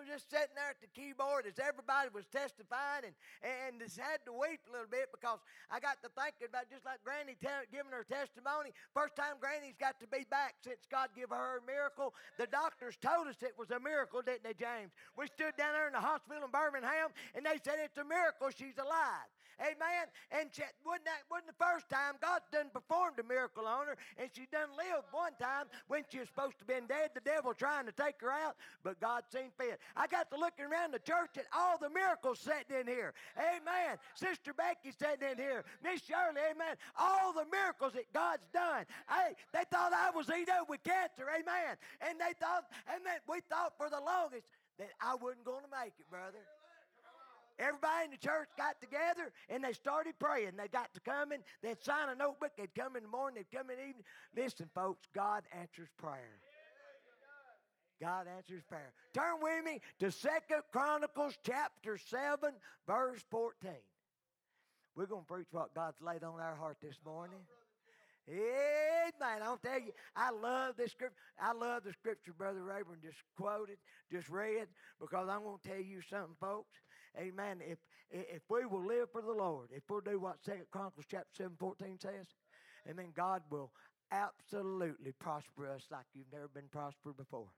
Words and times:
was 0.00 0.08
just 0.08 0.32
sitting 0.32 0.56
there 0.56 0.72
at 0.72 0.80
the 0.80 0.88
keyboard 0.96 1.44
as 1.44 1.60
everybody 1.60 2.08
was 2.08 2.24
testifying 2.32 3.04
and, 3.04 3.16
and 3.44 3.76
just 3.76 4.00
had 4.00 4.24
to 4.24 4.32
weep 4.32 4.64
a 4.64 4.72
little 4.72 4.88
bit 4.88 5.12
because 5.12 5.44
I 5.68 5.76
got 5.76 6.00
to 6.00 6.08
thinking 6.16 6.48
about 6.48 6.72
just 6.72 6.88
like 6.88 7.04
Granny 7.04 7.36
giving 7.36 7.92
her 7.92 8.08
testimony. 8.08 8.72
First 8.96 9.12
time 9.12 9.36
Granny's 9.36 9.76
got 9.76 10.00
to 10.00 10.08
be 10.08 10.24
back 10.24 10.56
since 10.64 10.88
God 10.88 11.12
gave 11.12 11.28
her 11.28 11.60
a 11.60 11.62
miracle. 11.68 12.16
The 12.40 12.48
doctors 12.48 12.96
told 12.96 13.28
us 13.28 13.36
it 13.44 13.60
was 13.60 13.68
a 13.68 13.76
miracle, 13.76 14.24
didn't 14.24 14.48
they, 14.48 14.56
James? 14.56 14.96
We 15.20 15.28
stood 15.28 15.52
down 15.60 15.76
there 15.76 15.92
in 15.92 15.92
the 15.92 16.00
hospital 16.00 16.40
in 16.40 16.48
Birmingham 16.48 17.12
and 17.36 17.44
they 17.44 17.60
said 17.60 17.76
it's 17.76 18.00
a 18.00 18.08
miracle 18.08 18.48
she's 18.48 18.80
alive. 18.80 19.28
Amen. 19.60 20.08
And 20.32 20.48
she, 20.52 20.64
wasn't 20.84 21.04
that 21.04 21.28
wasn't 21.30 21.52
the 21.52 21.60
first 21.60 21.88
time 21.92 22.16
God's 22.20 22.48
done 22.48 22.72
performed 22.72 23.20
a 23.20 23.26
miracle 23.28 23.66
on 23.66 23.86
her, 23.86 23.96
and 24.16 24.30
she 24.32 24.48
done 24.50 24.72
lived 24.72 25.12
one 25.12 25.36
time 25.36 25.68
when 25.88 26.04
she 26.08 26.18
was 26.18 26.28
supposed 26.28 26.58
to 26.58 26.64
been 26.64 26.86
dead. 26.86 27.10
The 27.12 27.20
devil 27.20 27.52
trying 27.52 27.86
to 27.86 27.92
take 27.92 28.20
her 28.20 28.30
out, 28.30 28.56
but 28.82 29.00
God 29.00 29.24
seen 29.28 29.52
fit. 29.58 29.78
I 29.96 30.06
got 30.06 30.30
to 30.30 30.38
looking 30.38 30.64
around 30.64 30.92
the 30.94 31.02
church 31.02 31.36
at 31.36 31.46
all 31.52 31.76
the 31.78 31.90
miracles 31.90 32.40
sitting 32.40 32.80
in 32.80 32.86
here. 32.86 33.12
Amen. 33.36 33.98
Sister 34.14 34.52
Becky 34.54 34.92
sitting 34.96 35.28
in 35.28 35.36
here. 35.36 35.64
Miss 35.82 36.00
Shirley. 36.02 36.40
Amen. 36.40 36.76
All 36.98 37.32
the 37.32 37.46
miracles 37.50 37.92
that 37.94 38.10
God's 38.12 38.46
done. 38.54 38.86
Hey, 39.08 39.34
they 39.52 39.64
thought 39.70 39.92
I 39.92 40.10
was 40.14 40.30
eaten 40.30 40.54
up 40.54 40.70
with 40.70 40.82
cancer. 40.82 41.28
Amen. 41.28 41.76
And 42.00 42.20
they 42.20 42.32
thought, 42.38 42.64
amen. 42.88 43.18
We 43.28 43.40
thought 43.50 43.74
for 43.76 43.90
the 43.90 44.00
longest 44.00 44.46
that 44.78 44.90
I 45.00 45.14
wasn't 45.14 45.44
going 45.44 45.64
to 45.64 45.70
make 45.70 45.92
it, 45.98 46.08
brother. 46.08 46.40
Everybody 47.60 48.06
in 48.06 48.10
the 48.12 48.16
church 48.16 48.48
got 48.56 48.80
together 48.80 49.30
and 49.50 49.62
they 49.62 49.74
started 49.74 50.14
praying. 50.18 50.52
They 50.56 50.68
got 50.68 50.92
to 50.94 51.00
coming. 51.00 51.40
They'd 51.62 51.82
sign 51.84 52.08
a 52.08 52.14
notebook. 52.14 52.52
They'd 52.56 52.74
come 52.74 52.96
in 52.96 53.02
the 53.02 53.08
morning. 53.08 53.44
They'd 53.44 53.56
come 53.56 53.68
in 53.68 53.76
the 53.76 53.82
evening. 53.82 54.04
Listen, 54.34 54.70
folks, 54.74 55.06
God 55.14 55.42
answers 55.52 55.88
prayer. 55.98 56.40
God 58.00 58.26
answers 58.34 58.62
prayer. 58.66 58.94
Turn 59.12 59.34
with 59.42 59.62
me 59.62 59.80
to 59.98 60.10
Second 60.10 60.62
Chronicles 60.72 61.36
chapter 61.44 61.98
7, 61.98 62.54
verse 62.86 63.22
14. 63.30 63.70
We're 64.96 65.04
going 65.04 65.22
to 65.22 65.32
preach 65.32 65.48
what 65.50 65.74
God's 65.74 66.00
laid 66.00 66.24
on 66.24 66.40
our 66.40 66.56
heart 66.56 66.78
this 66.80 66.96
morning. 67.04 67.40
Amen. 68.28 69.42
I'll 69.42 69.58
tell 69.58 69.80
you, 69.80 69.92
I 70.14 70.30
love 70.30 70.76
this 70.76 70.92
scripture. 70.92 71.16
I 71.40 71.52
love 71.52 71.82
the 71.84 71.92
scripture 71.92 72.32
Brother 72.32 72.62
Rayburn 72.62 72.98
just 73.02 73.18
quoted, 73.36 73.78
just 74.10 74.28
read, 74.28 74.68
because 75.00 75.28
I'm 75.28 75.42
going 75.42 75.58
to 75.62 75.68
tell 75.68 75.80
you 75.80 76.00
something, 76.08 76.36
folks. 76.40 76.76
Amen. 77.18 77.58
If 77.66 77.78
if 78.10 78.42
we 78.48 78.66
will 78.66 78.84
live 78.84 79.10
for 79.12 79.22
the 79.22 79.32
Lord, 79.32 79.68
if 79.72 79.84
we'll 79.88 80.00
do 80.00 80.18
what 80.18 80.42
Second 80.44 80.66
Chronicles 80.70 81.06
chapter 81.08 81.28
7, 81.34 81.52
14 81.58 81.98
says, 82.00 82.26
amen, 82.88 83.12
God 83.14 83.42
will 83.50 83.70
absolutely 84.10 85.12
prosper 85.12 85.68
us 85.68 85.86
like 85.90 86.06
you've 86.14 86.32
never 86.32 86.48
been 86.48 86.68
prospered 86.70 87.16
before. 87.16 87.48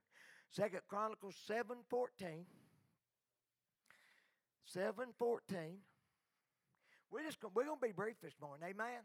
Second 0.51 0.81
Chronicles 0.87 1.35
7, 1.47 1.77
14. 1.89 2.45
7, 4.65 5.05
14. 5.17 5.57
We're 7.11 7.23
just 7.23 7.39
gonna, 7.39 7.51
we're 7.55 7.65
to 7.65 7.75
be 7.81 7.91
brief 7.91 8.15
this 8.21 8.33
morning. 8.39 8.67
Amen. 8.69 9.01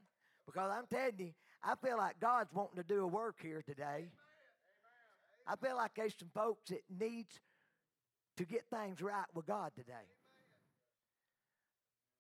Because 0.47 0.71
I'm 0.75 0.87
telling 0.87 1.19
you, 1.19 1.33
I 1.63 1.75
feel 1.83 1.97
like 1.97 2.21
God's 2.21 2.53
wanting 2.53 2.77
to 2.77 2.83
do 2.83 3.03
a 3.03 3.07
work 3.07 3.37
here 3.43 3.63
today. 3.63 4.11
I 5.47 5.57
feel 5.57 5.77
like 5.77 5.93
there's 5.95 6.15
some 6.19 6.31
folks 6.35 6.71
that 6.71 6.83
needs 6.99 7.41
to 8.37 8.45
get 8.45 8.65
things 8.71 9.01
right 9.01 9.27
with 9.35 9.47
God 9.47 9.73
today. 9.75 10.18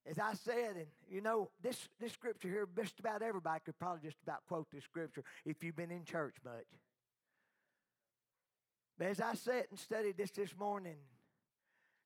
As 0.08 0.18
I 0.18 0.32
said, 0.34 0.76
and 0.76 0.86
you 1.10 1.20
know, 1.20 1.50
this, 1.62 1.88
this 2.00 2.12
scripture 2.12 2.48
here, 2.48 2.66
just 2.76 2.98
about 2.98 3.20
everybody 3.20 3.60
could 3.64 3.78
probably 3.78 4.08
just 4.08 4.16
about 4.22 4.46
quote 4.48 4.66
this 4.72 4.84
scripture 4.84 5.22
if 5.44 5.62
you've 5.62 5.76
been 5.76 5.90
in 5.90 6.04
church 6.04 6.36
much. 6.44 6.64
But 8.96 9.08
as 9.08 9.20
I 9.20 9.34
sat 9.34 9.66
and 9.70 9.78
studied 9.78 10.16
this 10.16 10.30
this 10.30 10.56
morning, 10.58 10.96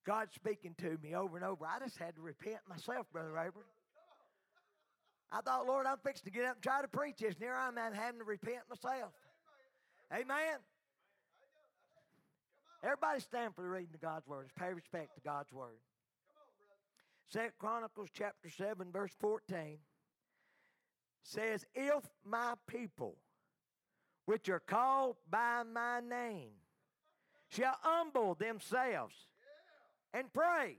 God 0.05 0.29
speaking 0.35 0.75
to 0.79 0.99
me 1.03 1.15
over 1.15 1.37
and 1.37 1.47
over, 1.47 1.65
I 1.65 1.79
just 1.79 1.97
had 1.97 2.17
to 2.17 2.23
repent 2.23 2.59
myself, 2.69 3.07
Brother 3.13 3.33
Rayburn. 3.33 3.63
I 5.31 5.41
thought, 5.41 5.67
Lord, 5.67 5.87
I'm 5.87 5.97
fixing 6.05 6.25
to 6.25 6.31
get 6.31 6.45
up 6.45 6.57
and 6.57 6.63
try 6.63 6.83
to 6.83 6.89
preach 6.89 7.19
this, 7.19 7.35
and 7.35 7.43
here 7.43 7.55
I'm 7.55 7.79
at 7.79 7.95
having 7.95 8.19
to 8.19 8.25
repent 8.25 8.63
myself. 8.69 9.13
Amen. 10.13 10.59
Everybody 12.83 13.21
stand 13.21 13.55
for 13.55 13.63
the 13.63 13.69
reading 13.69 13.95
of 13.95 14.01
God's 14.01 14.27
word. 14.27 14.51
Pay 14.59 14.75
respect 14.75 15.15
to 15.15 15.21
God's 15.21 15.53
word. 15.53 15.79
Second 17.29 17.53
Chronicles 17.59 18.11
chapter 18.13 18.51
7, 18.51 18.93
verse 18.93 19.13
14 19.21 19.79
says, 21.23 21.65
If 21.75 22.05
my 22.25 22.55
people, 22.67 23.17
which 24.27 24.49
are 24.49 24.61
called 24.61 25.17
by 25.31 25.63
my 25.63 26.01
name, 26.01 26.51
shall 27.49 27.77
humble 27.81 28.35
themselves 28.35 29.15
and 30.13 30.33
pray 30.33 30.79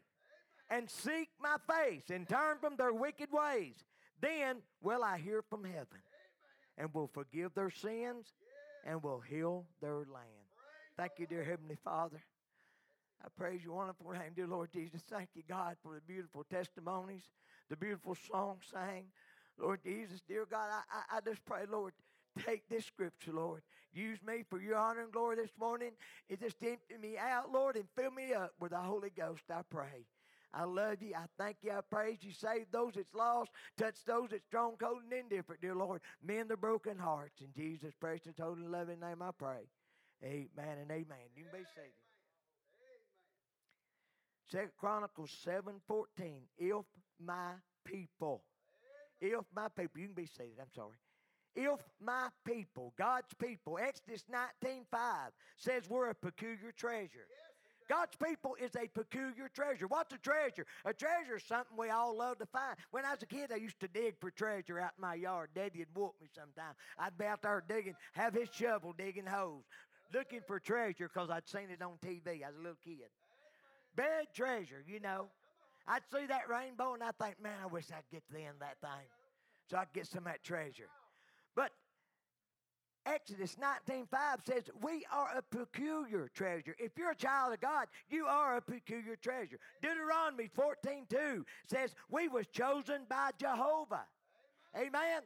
and 0.69 0.89
seek 0.89 1.29
my 1.39 1.57
face 1.69 2.09
and 2.09 2.27
turn 2.27 2.57
from 2.59 2.75
their 2.75 2.93
wicked 2.93 3.29
ways, 3.31 3.75
then 4.21 4.57
will 4.81 5.03
I 5.03 5.17
hear 5.17 5.41
from 5.41 5.63
heaven 5.63 6.01
and 6.77 6.93
will 6.93 7.09
forgive 7.13 7.53
their 7.53 7.69
sins 7.69 8.33
and 8.85 9.03
will 9.03 9.19
heal 9.19 9.65
their 9.81 9.97
land. 9.97 10.47
Thank 10.97 11.13
you, 11.17 11.27
dear 11.27 11.43
Heavenly 11.43 11.77
Father. 11.83 12.23
I 13.23 13.29
praise 13.37 13.63
your 13.63 13.75
wonderful 13.75 14.11
name, 14.11 14.33
dear 14.35 14.47
Lord 14.47 14.71
Jesus. 14.71 15.01
Thank 15.09 15.29
you, 15.33 15.43
God, 15.47 15.77
for 15.81 15.95
the 15.95 16.01
beautiful 16.01 16.43
testimonies, 16.43 17.23
the 17.69 17.77
beautiful 17.77 18.15
songs 18.15 18.65
sang. 18.71 19.05
Lord 19.57 19.81
Jesus, 19.83 20.21
dear 20.27 20.45
God, 20.49 20.69
I, 20.69 20.81
I, 20.91 21.17
I 21.17 21.21
just 21.21 21.45
pray, 21.45 21.61
Lord, 21.69 21.93
take 22.45 22.67
this 22.67 22.85
scripture, 22.85 23.31
Lord. 23.31 23.61
Use 23.93 24.19
me 24.25 24.43
for 24.49 24.59
your 24.59 24.75
honor 24.75 25.03
and 25.03 25.11
glory 25.11 25.35
this 25.35 25.51
morning. 25.59 25.91
It 26.27 26.41
just 26.41 26.57
empty 26.63 26.97
me 26.99 27.17
out, 27.17 27.51
Lord, 27.51 27.75
and 27.75 27.85
fill 27.95 28.11
me 28.11 28.33
up 28.33 28.53
with 28.59 28.71
the 28.71 28.79
Holy 28.79 29.11
Ghost, 29.11 29.43
I 29.49 29.61
pray. 29.69 30.05
I 30.53 30.65
love 30.65 31.01
you. 31.01 31.13
I 31.15 31.25
thank 31.37 31.57
you. 31.63 31.71
I 31.71 31.81
praise 31.81 32.19
you. 32.21 32.31
Save 32.31 32.67
those 32.71 32.93
that's 32.95 33.13
lost. 33.15 33.51
Touch 33.77 33.95
those 34.05 34.29
that's 34.29 34.45
strong, 34.45 34.75
cold, 34.79 35.01
and 35.03 35.13
indifferent, 35.13 35.61
dear 35.61 35.75
Lord. 35.75 36.01
Mend 36.23 36.49
the 36.49 36.57
broken 36.57 36.97
hearts. 36.97 37.41
In 37.41 37.47
Jesus' 37.55 37.93
precious, 37.99 38.35
holy, 38.39 38.67
loving 38.67 38.99
name 38.99 39.21
I 39.21 39.31
pray. 39.31 39.67
Amen 40.23 40.77
and 40.81 40.91
amen. 40.91 41.29
You 41.35 41.45
be 41.51 41.65
seated. 41.75 42.02
Second 44.53 44.71
Chronicles 44.77 45.31
7 45.43 45.81
14. 45.87 46.41
If 46.59 46.85
my 47.19 47.53
people, 47.83 48.43
if 49.19 49.41
my 49.55 49.67
people, 49.69 49.99
you 49.99 50.05
can 50.05 50.13
be 50.13 50.27
seated, 50.27 50.59
I'm 50.61 50.67
sorry. 50.75 50.95
If 51.55 51.79
my 51.99 52.27
people, 52.45 52.93
God's 52.95 53.33
people, 53.39 53.79
Exodus 53.81 54.23
19 54.29 54.85
5 54.91 55.31
says 55.57 55.89
we're 55.89 56.11
a 56.11 56.13
peculiar 56.13 56.71
treasure. 56.77 57.25
God's 57.89 58.15
people 58.23 58.55
is 58.61 58.75
a 58.75 58.87
peculiar 58.87 59.49
treasure. 59.55 59.87
What's 59.87 60.13
a 60.13 60.19
treasure? 60.19 60.67
A 60.85 60.93
treasure 60.93 61.37
is 61.37 61.43
something 61.45 61.75
we 61.75 61.89
all 61.89 62.15
love 62.15 62.37
to 62.37 62.45
find. 62.45 62.77
When 62.91 63.05
I 63.05 63.11
was 63.11 63.23
a 63.23 63.25
kid, 63.25 63.51
I 63.51 63.55
used 63.55 63.79
to 63.79 63.87
dig 63.87 64.19
for 64.19 64.29
treasure 64.29 64.79
out 64.79 64.91
in 64.97 65.01
my 65.01 65.15
yard. 65.15 65.49
Daddy 65.55 65.79
would 65.79 65.95
whoop 65.95 66.13
me 66.21 66.27
sometimes. 66.33 66.77
I'd 66.99 67.17
be 67.17 67.25
out 67.25 67.41
there 67.41 67.63
digging, 67.67 67.95
have 68.13 68.35
his 68.35 68.49
shovel 68.53 68.93
digging 68.95 69.25
holes, 69.25 69.63
looking 70.13 70.41
for 70.45 70.59
treasure 70.59 71.09
because 71.11 71.31
I'd 71.31 71.49
seen 71.49 71.71
it 71.71 71.81
on 71.81 71.97
TV. 72.05 72.43
I 72.43 72.49
was 72.49 72.57
a 72.59 72.61
little 72.61 72.77
kid. 72.83 73.09
Buried 73.95 74.27
treasure, 74.33 74.83
you 74.87 74.99
know. 74.99 75.27
I'd 75.87 76.01
see 76.11 76.25
that 76.27 76.49
rainbow 76.49 76.93
and 76.93 77.03
I 77.03 77.11
think, 77.11 77.41
man, 77.41 77.57
I 77.61 77.67
wish 77.67 77.85
I'd 77.91 78.09
get 78.11 78.25
to 78.27 78.33
the 78.33 78.39
end 78.39 78.55
of 78.55 78.59
that 78.59 78.79
thing 78.79 79.07
so 79.69 79.77
I 79.77 79.85
could 79.85 79.93
get 79.93 80.07
some 80.07 80.19
of 80.19 80.31
that 80.31 80.43
treasure. 80.43 80.89
But 81.55 81.71
Exodus 83.05 83.57
19:5 83.57 84.45
says 84.45 84.69
we 84.81 85.05
are 85.11 85.29
a 85.35 85.41
peculiar 85.41 86.29
treasure. 86.29 86.75
If 86.79 86.97
you're 86.97 87.11
a 87.11 87.15
child 87.15 87.53
of 87.53 87.59
God, 87.59 87.87
you 88.07 88.25
are 88.25 88.55
a 88.55 88.61
peculiar 88.61 89.17
treasure. 89.17 89.59
Deuteronomy 89.81 90.47
14:2 90.47 91.45
says 91.65 91.95
we 92.09 92.29
was 92.29 92.47
chosen 92.47 93.05
by 93.09 93.31
Jehovah. 93.37 94.07
Amen. 94.75 94.87
Amen. 94.87 95.23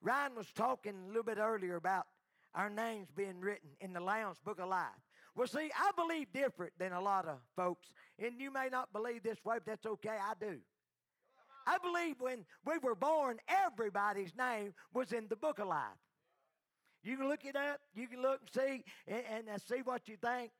Ryan 0.00 0.34
was 0.34 0.50
talking 0.52 0.94
a 1.04 1.06
little 1.08 1.22
bit 1.22 1.38
earlier 1.38 1.76
about 1.76 2.06
our 2.54 2.70
names 2.70 3.10
being 3.10 3.40
written 3.40 3.70
in 3.80 3.92
the 3.92 4.00
Lamb's 4.00 4.38
Book 4.38 4.58
of 4.58 4.68
Life. 4.68 4.88
Well, 5.36 5.46
see, 5.46 5.70
I 5.78 5.90
believe 5.94 6.32
different 6.32 6.72
than 6.78 6.92
a 6.92 7.00
lot 7.00 7.26
of 7.26 7.38
folks, 7.54 7.88
and 8.18 8.40
you 8.40 8.50
may 8.50 8.68
not 8.70 8.90
believe 8.92 9.22
this 9.22 9.44
way, 9.44 9.56
but 9.56 9.66
that's 9.66 9.86
okay. 9.86 10.16
I 10.18 10.32
do. 10.40 10.58
I 11.66 11.76
believe 11.78 12.16
when 12.20 12.46
we 12.64 12.78
were 12.78 12.94
born, 12.94 13.38
everybody's 13.46 14.34
name 14.34 14.72
was 14.94 15.12
in 15.12 15.28
the 15.28 15.36
Book 15.36 15.58
of 15.58 15.68
Life. 15.68 15.82
You 17.02 17.18
can 17.18 17.28
look 17.28 17.44
it 17.44 17.54
up, 17.54 17.80
you 17.94 18.08
can 18.08 18.22
look 18.22 18.40
and 18.40 18.50
see, 18.50 18.84
and, 19.06 19.48
and 19.48 19.60
see 19.60 19.82
what 19.84 20.08
you 20.08 20.16
think. 20.16 20.52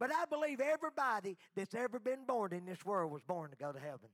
But 0.00 0.10
I 0.12 0.24
believe 0.24 0.60
everybody 0.60 1.36
that's 1.54 1.74
ever 1.74 2.00
been 2.00 2.24
born 2.26 2.52
in 2.52 2.66
this 2.66 2.84
world 2.84 3.12
was 3.12 3.22
born 3.22 3.50
to 3.50 3.56
go 3.56 3.70
to 3.70 3.78
heaven. 3.78 4.08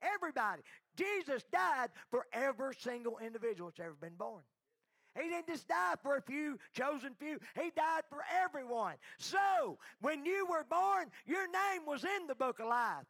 Everybody. 0.00 0.62
Jesus 0.96 1.44
died 1.52 1.90
for 2.10 2.24
every 2.32 2.74
single 2.76 3.18
individual 3.18 3.70
that's 3.70 3.84
ever 3.84 3.96
been 4.00 4.16
born. 4.16 4.42
He 5.16 5.28
didn't 5.28 5.46
just 5.46 5.68
die 5.68 5.94
for 6.02 6.16
a 6.16 6.22
few, 6.22 6.58
chosen 6.74 7.14
few. 7.18 7.38
He 7.54 7.70
died 7.74 8.02
for 8.10 8.22
everyone. 8.44 8.94
So, 9.18 9.78
when 10.00 10.24
you 10.24 10.46
were 10.48 10.64
born, 10.64 11.10
your 11.26 11.46
name 11.46 11.86
was 11.86 12.04
in 12.04 12.26
the 12.26 12.34
book 12.34 12.60
of 12.60 12.68
life. 12.68 13.06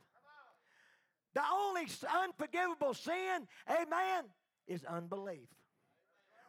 The 1.35 1.43
only 1.53 1.87
unforgivable 2.23 2.95
sin, 2.95 3.47
amen, 3.69 4.25
is 4.67 4.85
unbelief. 4.85 5.49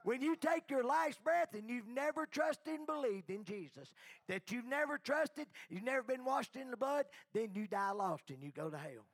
When 0.03 0.21
you 0.21 0.37
take 0.37 0.69
your 0.69 0.85
last 0.85 1.21
breath 1.21 1.53
and 1.53 1.69
you've 1.69 1.89
never 1.89 2.25
trusted 2.25 2.75
and 2.75 2.87
believed 2.87 3.29
in 3.29 3.43
Jesus, 3.43 3.91
that 4.29 4.51
you've 4.51 4.65
never 4.65 4.97
trusted, 4.97 5.47
you've 5.69 5.83
never 5.83 6.03
been 6.03 6.23
washed 6.23 6.55
in 6.55 6.71
the 6.71 6.77
blood, 6.77 7.05
then 7.33 7.49
you 7.53 7.67
die 7.67 7.91
lost 7.91 8.29
and 8.29 8.41
you 8.41 8.51
go 8.51 8.69
to 8.69 8.77
hell. 8.77 9.05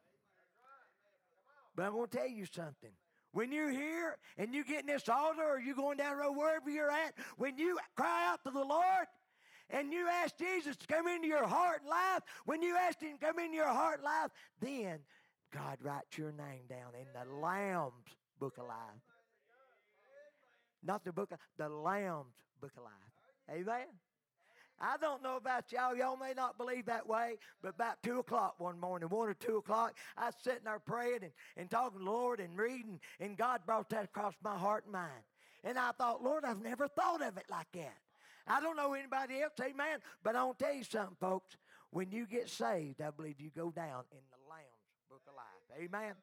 But 1.75 1.85
I'm 1.85 1.93
going 1.93 2.07
to 2.07 2.17
tell 2.17 2.27
you 2.27 2.45
something. 2.45 2.91
When 3.33 3.51
you're 3.51 3.71
here 3.71 4.17
and 4.37 4.53
you 4.53 4.63
get 4.63 4.81
in 4.81 4.85
this 4.85 5.09
altar 5.09 5.41
or 5.43 5.59
you're 5.59 5.75
going 5.75 5.97
down 5.97 6.17
the 6.17 6.23
road, 6.23 6.33
wherever 6.33 6.69
you're 6.69 6.91
at, 6.91 7.15
when 7.37 7.57
you 7.57 7.77
cry 7.97 8.31
out 8.31 8.43
to 8.43 8.51
the 8.51 8.63
Lord 8.63 9.07
and 9.71 9.91
you 9.91 10.07
ask 10.07 10.37
Jesus 10.37 10.77
to 10.77 10.87
come 10.87 11.07
into 11.07 11.27
your 11.27 11.47
heart 11.47 11.81
and 11.81 11.89
life, 11.89 12.21
when 12.45 12.61
you 12.61 12.75
ask 12.77 13.01
Him 13.01 13.17
to 13.17 13.25
come 13.25 13.39
into 13.39 13.55
your 13.55 13.67
heart 13.67 13.95
and 13.95 14.03
life, 14.03 14.31
then 14.61 14.99
God 15.51 15.77
writes 15.81 16.15
your 16.17 16.31
name 16.31 16.61
down 16.69 16.93
in 16.93 17.07
the 17.13 17.35
Lamb's 17.35 18.15
book 18.39 18.57
of 18.59 18.67
life. 18.67 18.77
Not 20.83 21.03
the 21.03 21.11
book 21.11 21.31
of, 21.31 21.39
the 21.57 21.69
Lamb's 21.69 22.35
book 22.61 22.71
of 22.77 22.83
life. 22.83 22.91
Amen. 23.49 23.87
I 24.83 24.97
don't 24.97 25.23
know 25.23 25.37
about 25.37 25.71
y'all. 25.71 25.95
Y'all 25.95 26.17
may 26.17 26.33
not 26.35 26.57
believe 26.57 26.87
that 26.87 27.07
way, 27.07 27.37
but 27.61 27.69
about 27.69 28.03
2 28.03 28.19
o'clock 28.19 28.55
one 28.57 28.77
morning, 28.77 29.07
1 29.07 29.29
or 29.29 29.33
2 29.33 29.57
o'clock, 29.57 29.95
I 30.17 30.25
was 30.25 30.35
sitting 30.43 30.65
there 30.65 30.79
praying 30.79 31.19
and, 31.21 31.31
and 31.55 31.71
talking 31.71 31.99
to 31.99 32.03
the 32.03 32.11
Lord 32.11 32.41
and 32.41 32.57
reading, 32.57 32.99
and 33.21 33.37
God 33.37 33.61
brought 33.65 33.89
that 33.91 34.03
across 34.03 34.33
my 34.43 34.57
heart 34.57 34.83
and 34.83 34.91
mind. 34.91 35.23
And 35.63 35.79
I 35.79 35.91
thought, 35.91 36.21
Lord, 36.21 36.43
I've 36.43 36.61
never 36.61 36.89
thought 36.89 37.21
of 37.21 37.37
it 37.37 37.45
like 37.49 37.71
that. 37.75 37.95
I 38.45 38.59
don't 38.59 38.75
know 38.75 38.93
anybody 38.93 39.41
else, 39.41 39.53
amen, 39.61 39.99
but 40.21 40.35
I 40.35 40.43
want 40.43 40.59
to 40.59 40.65
tell 40.65 40.75
you 40.75 40.83
something, 40.83 41.15
folks. 41.17 41.55
When 41.91 42.11
you 42.11 42.25
get 42.25 42.49
saved, 42.49 43.01
I 43.01 43.11
believe 43.11 43.39
you 43.39 43.51
go 43.55 43.71
down 43.71 44.03
in 44.11 44.19
the 44.31 44.49
Lamb's 44.49 44.83
book 45.09 45.21
of 45.27 45.35
life. 45.35 45.81
Amen. 45.81 46.15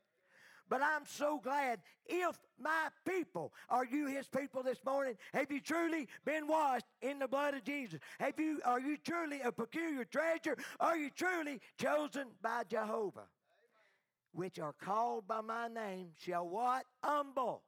But 0.70 0.82
I'm 0.82 1.04
so 1.04 1.40
glad 1.42 1.80
if 2.06 2.38
my 2.58 2.88
people, 3.04 3.52
are 3.68 3.84
you 3.84 4.06
his 4.06 4.28
people 4.28 4.62
this 4.62 4.78
morning? 4.86 5.16
Have 5.34 5.50
you 5.50 5.60
truly 5.60 6.06
been 6.24 6.46
washed 6.46 6.86
in 7.02 7.18
the 7.18 7.26
blood 7.26 7.54
of 7.54 7.64
Jesus? 7.64 7.98
Have 8.20 8.38
you, 8.38 8.60
are 8.64 8.78
you 8.78 8.96
truly 8.96 9.40
a 9.40 9.50
peculiar 9.50 10.04
treasure? 10.04 10.56
Are 10.78 10.96
you 10.96 11.10
truly 11.10 11.60
chosen 11.76 12.28
by 12.40 12.62
Jehovah? 12.70 13.26
Which 14.32 14.60
are 14.60 14.74
called 14.80 15.26
by 15.26 15.40
my 15.40 15.66
name 15.66 16.10
shall 16.16 16.48
what? 16.48 16.84
Humble. 17.02 17.62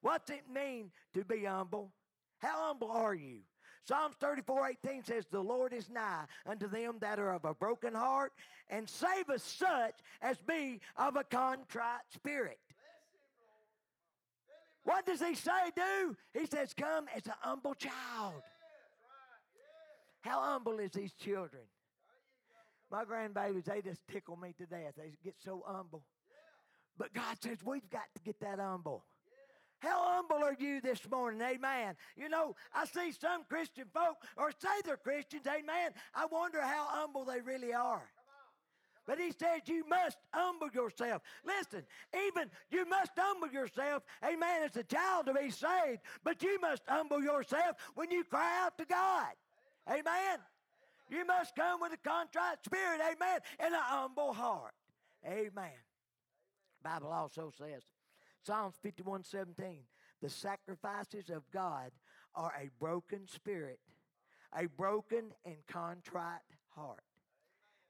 What's 0.00 0.30
it 0.30 0.44
mean 0.54 0.92
to 1.14 1.24
be 1.24 1.44
humble? 1.44 1.90
How 2.38 2.68
humble 2.68 2.92
are 2.92 3.14
you? 3.14 3.40
Psalms 3.86 4.14
34 4.20 4.70
18 4.84 5.04
says, 5.04 5.26
The 5.30 5.40
Lord 5.40 5.72
is 5.72 5.90
nigh 5.90 6.24
unto 6.46 6.68
them 6.68 6.96
that 7.00 7.18
are 7.18 7.32
of 7.32 7.44
a 7.44 7.54
broken 7.54 7.94
heart, 7.94 8.32
and 8.68 8.88
saveth 8.88 9.42
such 9.42 9.94
as 10.22 10.38
be 10.38 10.80
of 10.96 11.16
a 11.16 11.24
contrite 11.24 12.00
spirit. 12.14 12.58
What 14.84 15.06
does 15.06 15.20
he 15.20 15.34
say 15.34 15.70
do? 15.74 16.16
He 16.38 16.46
says, 16.46 16.74
Come 16.74 17.06
as 17.14 17.26
a 17.26 17.34
humble 17.40 17.74
child. 17.74 18.42
How 20.22 20.40
humble 20.40 20.78
is 20.78 20.92
these 20.92 21.12
children? 21.12 21.62
My 22.90 23.04
grandbabies, 23.04 23.64
they 23.64 23.80
just 23.82 24.06
tickle 24.08 24.36
me 24.36 24.54
to 24.58 24.66
death. 24.66 24.94
They 24.96 25.12
get 25.24 25.34
so 25.44 25.62
humble. 25.66 26.02
But 26.98 27.14
God 27.14 27.36
says, 27.40 27.58
We've 27.64 27.88
got 27.90 28.06
to 28.14 28.22
get 28.22 28.40
that 28.40 28.58
humble. 28.58 29.04
How 29.80 30.14
humble 30.14 30.44
are 30.44 30.56
you 30.58 30.80
this 30.80 31.00
morning? 31.10 31.40
Amen. 31.40 31.96
You 32.16 32.28
know, 32.28 32.54
I 32.74 32.84
see 32.84 33.12
some 33.12 33.44
Christian 33.48 33.86
folk, 33.92 34.16
or 34.36 34.52
say 34.52 34.68
they're 34.84 34.96
Christians, 34.96 35.46
amen. 35.46 35.92
I 36.14 36.26
wonder 36.26 36.60
how 36.60 36.86
humble 36.88 37.24
they 37.24 37.40
really 37.40 37.72
are. 37.72 38.02
But 39.06 39.18
he 39.18 39.32
says 39.32 39.62
you 39.66 39.84
must 39.88 40.18
humble 40.32 40.68
yourself. 40.72 41.22
Listen, 41.44 41.84
even 42.28 42.50
you 42.70 42.86
must 42.88 43.12
humble 43.16 43.48
yourself, 43.48 44.02
amen, 44.24 44.62
as 44.64 44.76
a 44.76 44.84
child 44.84 45.26
to 45.26 45.34
be 45.34 45.50
saved. 45.50 46.00
But 46.22 46.42
you 46.42 46.60
must 46.60 46.82
humble 46.86 47.22
yourself 47.22 47.76
when 47.94 48.10
you 48.10 48.22
cry 48.22 48.62
out 48.62 48.76
to 48.78 48.84
God. 48.84 49.32
Amen. 49.88 50.38
You 51.08 51.26
must 51.26 51.56
come 51.56 51.80
with 51.80 51.92
a 51.92 52.08
contrite 52.08 52.62
spirit, 52.64 53.00
amen, 53.00 53.40
and 53.58 53.74
a 53.74 53.80
humble 53.80 54.32
heart. 54.32 54.74
Amen. 55.26 55.72
Bible 56.84 57.12
also 57.12 57.52
says, 57.58 57.82
Psalms 58.46 58.74
51 58.82 59.24
17. 59.24 59.78
The 60.22 60.28
sacrifices 60.28 61.30
of 61.30 61.42
God 61.52 61.90
are 62.34 62.52
a 62.60 62.70
broken 62.78 63.26
spirit, 63.26 63.80
a 64.56 64.66
broken 64.66 65.32
and 65.44 65.56
contrite 65.66 66.40
heart. 66.74 67.02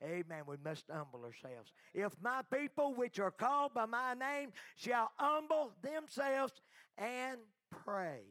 Amen. 0.02 0.42
We 0.46 0.56
must 0.64 0.84
humble 0.90 1.24
ourselves. 1.24 1.72
If 1.92 2.12
my 2.22 2.40
people, 2.52 2.94
which 2.94 3.18
are 3.18 3.30
called 3.30 3.74
by 3.74 3.84
my 3.86 4.14
name, 4.14 4.50
shall 4.76 5.10
humble 5.16 5.72
themselves 5.82 6.54
and 6.96 7.38
pray. 7.84 8.22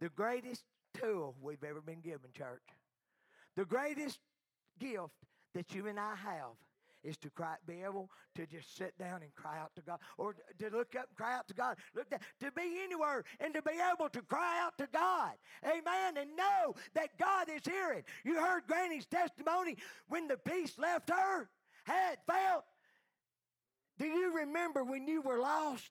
The 0.00 0.08
greatest 0.08 0.64
tool 0.94 1.36
we've 1.40 1.62
ever 1.62 1.80
been 1.80 2.00
given, 2.00 2.30
church. 2.36 2.62
The 3.54 3.64
greatest 3.64 4.18
gift 4.78 5.14
that 5.54 5.74
you 5.74 5.86
and 5.86 6.00
I 6.00 6.14
have 6.16 6.56
is 7.04 7.16
to 7.18 7.30
cry, 7.30 7.56
be 7.66 7.82
able 7.82 8.10
to 8.34 8.46
just 8.46 8.76
sit 8.76 8.96
down 8.98 9.22
and 9.22 9.34
cry 9.34 9.58
out 9.58 9.74
to 9.76 9.82
God, 9.82 9.98
or 10.18 10.34
to 10.58 10.70
look 10.70 10.94
up 10.96 11.06
and 11.08 11.16
cry 11.16 11.34
out 11.36 11.48
to 11.48 11.54
God. 11.54 11.76
Look 11.94 12.10
down, 12.10 12.20
to 12.40 12.50
be 12.52 12.80
anywhere 12.82 13.24
and 13.40 13.54
to 13.54 13.62
be 13.62 13.72
able 13.92 14.08
to 14.10 14.22
cry 14.22 14.60
out 14.62 14.76
to 14.78 14.88
God. 14.92 15.32
Amen. 15.64 16.16
And 16.16 16.36
know 16.36 16.74
that 16.94 17.18
God 17.18 17.48
is 17.48 17.62
hearing. 17.64 18.02
You 18.24 18.40
heard 18.40 18.66
Granny's 18.66 19.06
testimony 19.06 19.76
when 20.08 20.28
the 20.28 20.36
peace 20.36 20.78
left 20.78 21.10
her, 21.10 21.48
had 21.84 22.18
felt. 22.26 22.64
Do 23.98 24.06
you 24.06 24.36
remember 24.36 24.84
when 24.84 25.06
you 25.06 25.22
were 25.22 25.38
lost? 25.38 25.90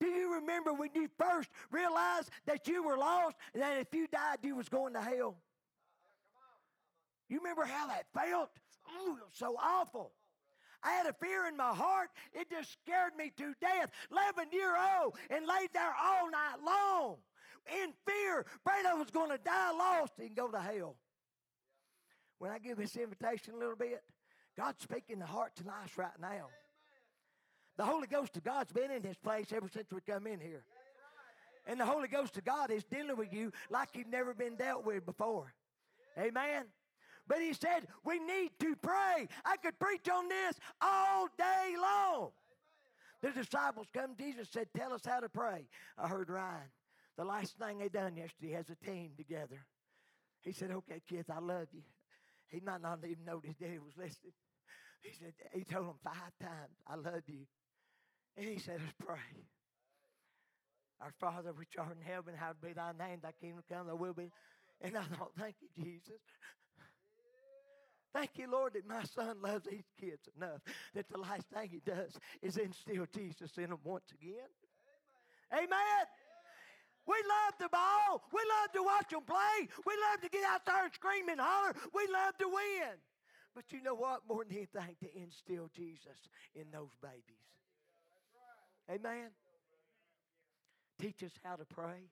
Do 0.00 0.06
you 0.06 0.34
remember 0.34 0.72
when 0.72 0.90
you 0.94 1.08
first 1.18 1.50
realized 1.70 2.30
that 2.46 2.68
you 2.68 2.84
were 2.84 2.96
lost 2.96 3.36
and 3.52 3.62
that 3.62 3.78
if 3.78 3.92
you 3.92 4.06
died, 4.06 4.38
you 4.42 4.54
was 4.54 4.68
going 4.68 4.92
to 4.92 5.00
hell? 5.00 5.36
You 7.28 7.38
remember 7.38 7.64
how 7.64 7.88
that 7.88 8.06
felt? 8.14 8.50
Oh, 8.90 9.18
so 9.32 9.56
awful. 9.62 10.12
I 10.82 10.92
had 10.92 11.06
a 11.06 11.12
fear 11.12 11.46
in 11.46 11.56
my 11.56 11.74
heart. 11.74 12.10
It 12.32 12.50
just 12.50 12.76
scared 12.84 13.16
me 13.16 13.32
to 13.36 13.54
death. 13.60 13.90
11 14.12 14.48
year 14.52 14.74
old 15.00 15.16
and 15.30 15.46
laid 15.46 15.70
there 15.72 15.94
all 16.00 16.30
night 16.30 16.56
long 16.64 17.16
in 17.82 17.92
fear. 18.06 18.46
Prayed 18.64 18.86
I 18.86 18.94
was 18.94 19.10
going 19.10 19.30
to 19.30 19.38
die 19.38 19.72
lost 19.72 20.12
and 20.18 20.34
go 20.36 20.48
to 20.48 20.60
hell. 20.60 20.96
When 22.38 22.52
I 22.52 22.58
give 22.58 22.76
this 22.76 22.96
invitation 22.96 23.54
a 23.54 23.58
little 23.58 23.76
bit, 23.76 24.02
God's 24.56 24.82
speaking 24.82 25.18
the 25.18 25.26
heart 25.26 25.52
and 25.58 25.66
lives 25.66 25.98
right 25.98 26.20
now. 26.20 26.46
The 27.76 27.84
Holy 27.84 28.06
Ghost 28.06 28.36
of 28.36 28.44
God's 28.44 28.72
been 28.72 28.90
in 28.90 29.02
this 29.02 29.16
place 29.16 29.52
ever 29.52 29.68
since 29.68 29.92
we 29.92 30.00
come 30.00 30.26
in 30.26 30.40
here. 30.40 30.64
And 31.66 31.78
the 31.78 31.86
Holy 31.86 32.08
Ghost 32.08 32.36
of 32.36 32.44
God 32.44 32.70
is 32.70 32.84
dealing 32.84 33.16
with 33.16 33.32
you 33.32 33.52
like 33.70 33.90
you've 33.94 34.08
never 34.08 34.34
been 34.34 34.56
dealt 34.56 34.84
with 34.86 35.04
before. 35.04 35.52
Amen. 36.18 36.64
But 37.28 37.42
he 37.42 37.52
said, 37.52 37.86
we 38.04 38.18
need 38.18 38.52
to 38.60 38.74
pray. 38.76 39.28
I 39.44 39.56
could 39.62 39.78
preach 39.78 40.08
on 40.08 40.28
this 40.28 40.58
all 40.80 41.28
day 41.38 41.74
long. 41.80 42.30
The 43.20 43.30
disciples 43.30 43.88
come, 43.92 44.14
Jesus 44.16 44.48
said, 44.50 44.68
Tell 44.76 44.92
us 44.92 45.04
how 45.04 45.20
to 45.20 45.28
pray. 45.28 45.66
I 45.98 46.08
heard 46.08 46.30
Ryan. 46.30 46.70
The 47.16 47.24
last 47.24 47.58
thing 47.58 47.78
they 47.78 47.88
done 47.88 48.16
yesterday 48.16 48.52
has 48.52 48.70
a 48.70 48.76
team 48.76 49.10
together. 49.16 49.66
He 50.40 50.52
said, 50.52 50.70
Okay, 50.70 51.02
kids, 51.08 51.28
I 51.28 51.40
love 51.40 51.66
you. 51.72 51.82
He 52.48 52.60
might 52.60 52.80
not 52.80 53.00
even 53.04 53.24
know 53.24 53.40
his 53.44 53.56
daddy 53.56 53.78
was 53.78 53.96
listening. 53.96 54.32
He 55.02 55.10
said, 55.12 55.34
he 55.52 55.64
told 55.64 55.88
them 55.88 55.98
five 56.02 56.32
times, 56.40 56.74
I 56.86 56.94
love 56.94 57.22
you. 57.26 57.46
And 58.36 58.48
he 58.48 58.58
said, 58.58 58.80
Let's 58.80 58.94
pray. 59.04 59.44
Our 61.00 61.12
Father 61.20 61.52
which 61.52 61.76
art 61.78 61.96
in 61.96 62.02
heaven, 62.02 62.34
hallowed 62.36 62.60
be 62.60 62.72
thy 62.72 62.92
name, 62.92 63.20
thy 63.22 63.32
kingdom 63.40 63.62
come, 63.70 63.86
thy 63.86 63.92
will 63.92 64.14
be. 64.14 64.30
And 64.80 64.96
I 64.96 65.02
thought, 65.02 65.32
thank 65.38 65.56
you, 65.60 65.68
Jesus. 65.84 66.20
Thank 68.18 68.30
you, 68.34 68.50
Lord, 68.50 68.72
that 68.74 68.84
my 68.84 69.04
son 69.04 69.36
loves 69.40 69.64
these 69.70 69.86
kids 70.00 70.28
enough 70.36 70.58
that 70.92 71.08
the 71.08 71.18
last 71.18 71.46
thing 71.54 71.68
he 71.70 71.80
does 71.86 72.18
is 72.42 72.56
instill 72.56 73.06
Jesus 73.14 73.56
in 73.56 73.70
them 73.70 73.78
once 73.84 74.10
again. 74.10 74.50
Amen. 75.52 75.62
Amen. 75.62 76.06
We 77.06 77.14
love 77.14 77.54
the 77.60 77.68
ball. 77.68 78.26
We 78.32 78.40
love 78.42 78.72
to 78.74 78.82
watch 78.82 79.10
them 79.10 79.22
play. 79.22 79.68
We 79.86 79.94
love 80.10 80.20
to 80.22 80.28
get 80.28 80.42
out 80.50 80.66
there 80.66 80.82
and 80.82 80.92
scream 80.92 81.28
and 81.28 81.40
holler. 81.40 81.74
We 81.94 82.08
love 82.12 82.36
to 82.38 82.48
win. 82.48 82.98
But 83.54 83.70
you 83.70 83.84
know 83.84 83.94
what? 83.94 84.22
More 84.28 84.42
than 84.42 84.56
anything, 84.56 84.96
to 84.98 85.16
instill 85.16 85.70
Jesus 85.72 86.18
in 86.56 86.64
those 86.72 86.90
babies. 87.00 87.46
Amen. 88.90 89.30
Teach 91.00 91.22
us 91.22 91.38
how 91.44 91.54
to 91.54 91.64
pray. 91.64 92.10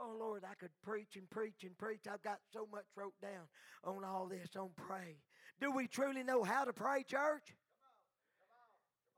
Oh 0.00 0.14
Lord, 0.18 0.44
I 0.44 0.54
could 0.54 0.70
preach 0.82 1.16
and 1.16 1.28
preach 1.28 1.64
and 1.64 1.76
preach. 1.76 2.02
I've 2.10 2.22
got 2.22 2.38
so 2.52 2.68
much 2.72 2.84
wrote 2.96 3.14
down 3.20 3.48
on 3.84 4.04
all 4.04 4.26
this 4.26 4.56
on 4.56 4.70
pray. 4.76 5.16
Do 5.60 5.72
we 5.72 5.86
truly 5.86 6.22
know 6.22 6.42
how 6.44 6.64
to 6.64 6.72
pray, 6.72 7.02
church? 7.02 7.54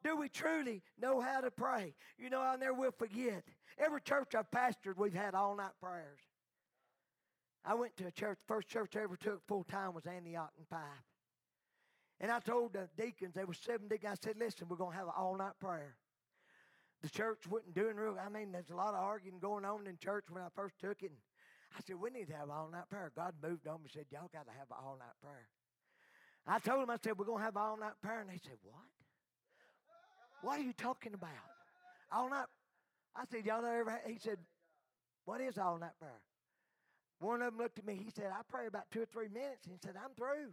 Do 0.02 0.16
we 0.16 0.28
truly 0.28 0.82
know 0.98 1.20
how 1.20 1.42
to 1.42 1.50
pray? 1.50 1.94
You 2.18 2.30
know, 2.30 2.40
I 2.40 2.56
never 2.56 2.72
will 2.72 2.94
forget. 2.96 3.44
Every 3.78 4.00
church 4.00 4.34
I've 4.34 4.50
pastored, 4.50 4.96
we've 4.96 5.12
had 5.12 5.34
all 5.34 5.54
night 5.56 5.72
prayers. 5.80 6.20
I 7.64 7.74
went 7.74 7.96
to 7.98 8.06
a 8.06 8.10
church, 8.10 8.38
first 8.48 8.68
church 8.68 8.96
I 8.96 9.02
ever 9.02 9.16
took 9.16 9.46
full 9.46 9.64
time 9.64 9.92
was 9.92 10.06
Antioch 10.06 10.52
and 10.56 10.68
Pipe. 10.70 10.80
And 12.18 12.30
I 12.30 12.38
told 12.38 12.72
the 12.72 12.88
deacons, 12.96 13.34
there 13.34 13.46
were 13.46 13.54
seven 13.54 13.88
deacons, 13.88 14.18
I 14.22 14.26
said, 14.26 14.36
listen, 14.38 14.66
we're 14.68 14.76
going 14.76 14.92
to 14.92 14.96
have 14.98 15.08
an 15.08 15.14
all 15.16 15.36
night 15.36 15.58
prayer. 15.60 15.96
The 17.02 17.08
church 17.08 17.46
wasn't 17.48 17.74
doing 17.74 17.96
real. 17.96 18.16
I 18.24 18.28
mean, 18.28 18.52
there's 18.52 18.70
a 18.70 18.76
lot 18.76 18.94
of 18.94 19.00
arguing 19.00 19.38
going 19.40 19.64
on 19.64 19.86
in 19.86 19.96
church 19.98 20.24
when 20.30 20.42
I 20.42 20.48
first 20.54 20.78
took 20.80 21.02
it. 21.02 21.10
And 21.10 21.18
I 21.76 21.80
said, 21.86 21.96
we 22.00 22.10
need 22.10 22.28
to 22.28 22.34
have 22.34 22.50
all 22.50 22.68
night 22.70 22.88
prayer. 22.90 23.10
God 23.14 23.34
moved 23.42 23.66
on 23.66 23.76
me 23.76 23.84
and 23.84 23.92
said, 23.92 24.06
y'all 24.10 24.28
got 24.32 24.46
to 24.46 24.52
have 24.58 24.68
all 24.70 24.96
night 24.98 25.16
prayer. 25.22 25.48
I 26.46 26.58
told 26.58 26.82
them, 26.82 26.90
I 26.90 26.96
said, 27.02 27.18
we're 27.18 27.26
going 27.26 27.38
to 27.38 27.44
have 27.44 27.56
all 27.56 27.76
night 27.76 27.96
prayer. 28.02 28.20
And 28.20 28.30
they 28.30 28.40
said, 28.42 28.58
what? 28.62 28.84
What 30.42 30.60
are 30.60 30.62
you 30.62 30.72
talking 30.72 31.14
about? 31.14 31.30
All 32.12 32.28
night. 32.28 32.46
I 33.14 33.24
said, 33.30 33.44
y'all 33.44 33.64
ever, 33.64 34.00
he 34.06 34.18
said, 34.18 34.38
what 35.24 35.40
is 35.40 35.58
all 35.58 35.78
night 35.78 35.98
prayer? 35.98 36.20
One 37.20 37.42
of 37.42 37.52
them 37.52 37.58
looked 37.62 37.78
at 37.78 37.86
me. 37.86 38.00
He 38.02 38.10
said, 38.10 38.30
I 38.32 38.40
pray 38.48 38.66
about 38.66 38.90
two 38.90 39.02
or 39.02 39.06
three 39.06 39.28
minutes. 39.28 39.66
And 39.66 39.74
he 39.74 39.78
said, 39.82 39.94
I'm 39.96 40.14
through. 40.16 40.52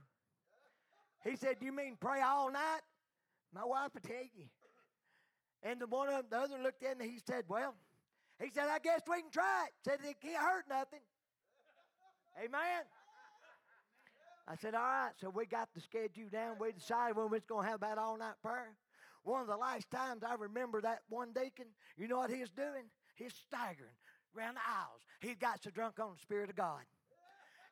He 1.24 1.36
said, 1.36 1.58
You 1.62 1.72
mean 1.72 1.98
pray 2.00 2.22
all 2.22 2.52
night? 2.52 2.82
My 3.54 3.64
wife 3.64 3.94
will 3.94 4.02
tell 4.02 4.18
you. 4.36 4.46
And 5.64 5.82
the 5.82 5.88
one 5.88 6.10
of 6.10 6.30
the 6.30 6.38
other 6.38 6.58
looked 6.62 6.84
at 6.84 6.98
me. 6.98 7.08
He 7.08 7.20
said, 7.26 7.44
Well, 7.48 7.76
he 8.42 8.50
said, 8.54 8.68
I 8.70 8.80
guess 8.80 9.02
we 9.10 9.22
can 9.22 9.32
try 9.32 9.66
it. 9.68 9.74
Said 9.84 10.00
it 10.04 10.22
can't 10.22 10.38
hurt 10.38 10.66
nothing. 10.70 11.00
Amen. 12.38 12.84
I 14.48 14.56
said, 14.56 14.76
All 14.76 14.82
right. 14.82 15.12
So 15.20 15.30
we 15.30 15.46
got 15.46 15.70
the 15.74 15.82
schedule 15.82 16.30
down. 16.32 16.56
We 16.60 16.72
decided 16.72 17.18
when 17.18 17.26
we 17.26 17.38
was 17.38 17.46
going 17.48 17.66
to 17.66 17.72
have 17.72 17.82
that 17.82 17.98
all 17.98 18.18
night 18.18 18.36
prayer. 18.42 18.76
One 19.24 19.42
of 19.42 19.48
the 19.48 19.58
last 19.58 19.92
times 19.92 20.24
I 20.24 20.36
remember 20.36 20.80
that 20.82 21.00
one 21.10 21.34
deacon, 21.34 21.66
you 21.98 22.08
know 22.08 22.18
what 22.18 22.30
he 22.30 22.40
was 22.40 22.52
doing? 22.52 22.86
He's 23.16 23.34
staggering 23.34 23.98
around 24.38 24.56
the 24.56 24.62
aisles. 24.64 25.02
He 25.20 25.34
got 25.36 25.64
so 25.64 25.70
drunk 25.72 26.00
on 26.00 26.14
the 26.14 26.20
Spirit 26.20 26.50
of 26.50 26.56
God. 26.56 26.82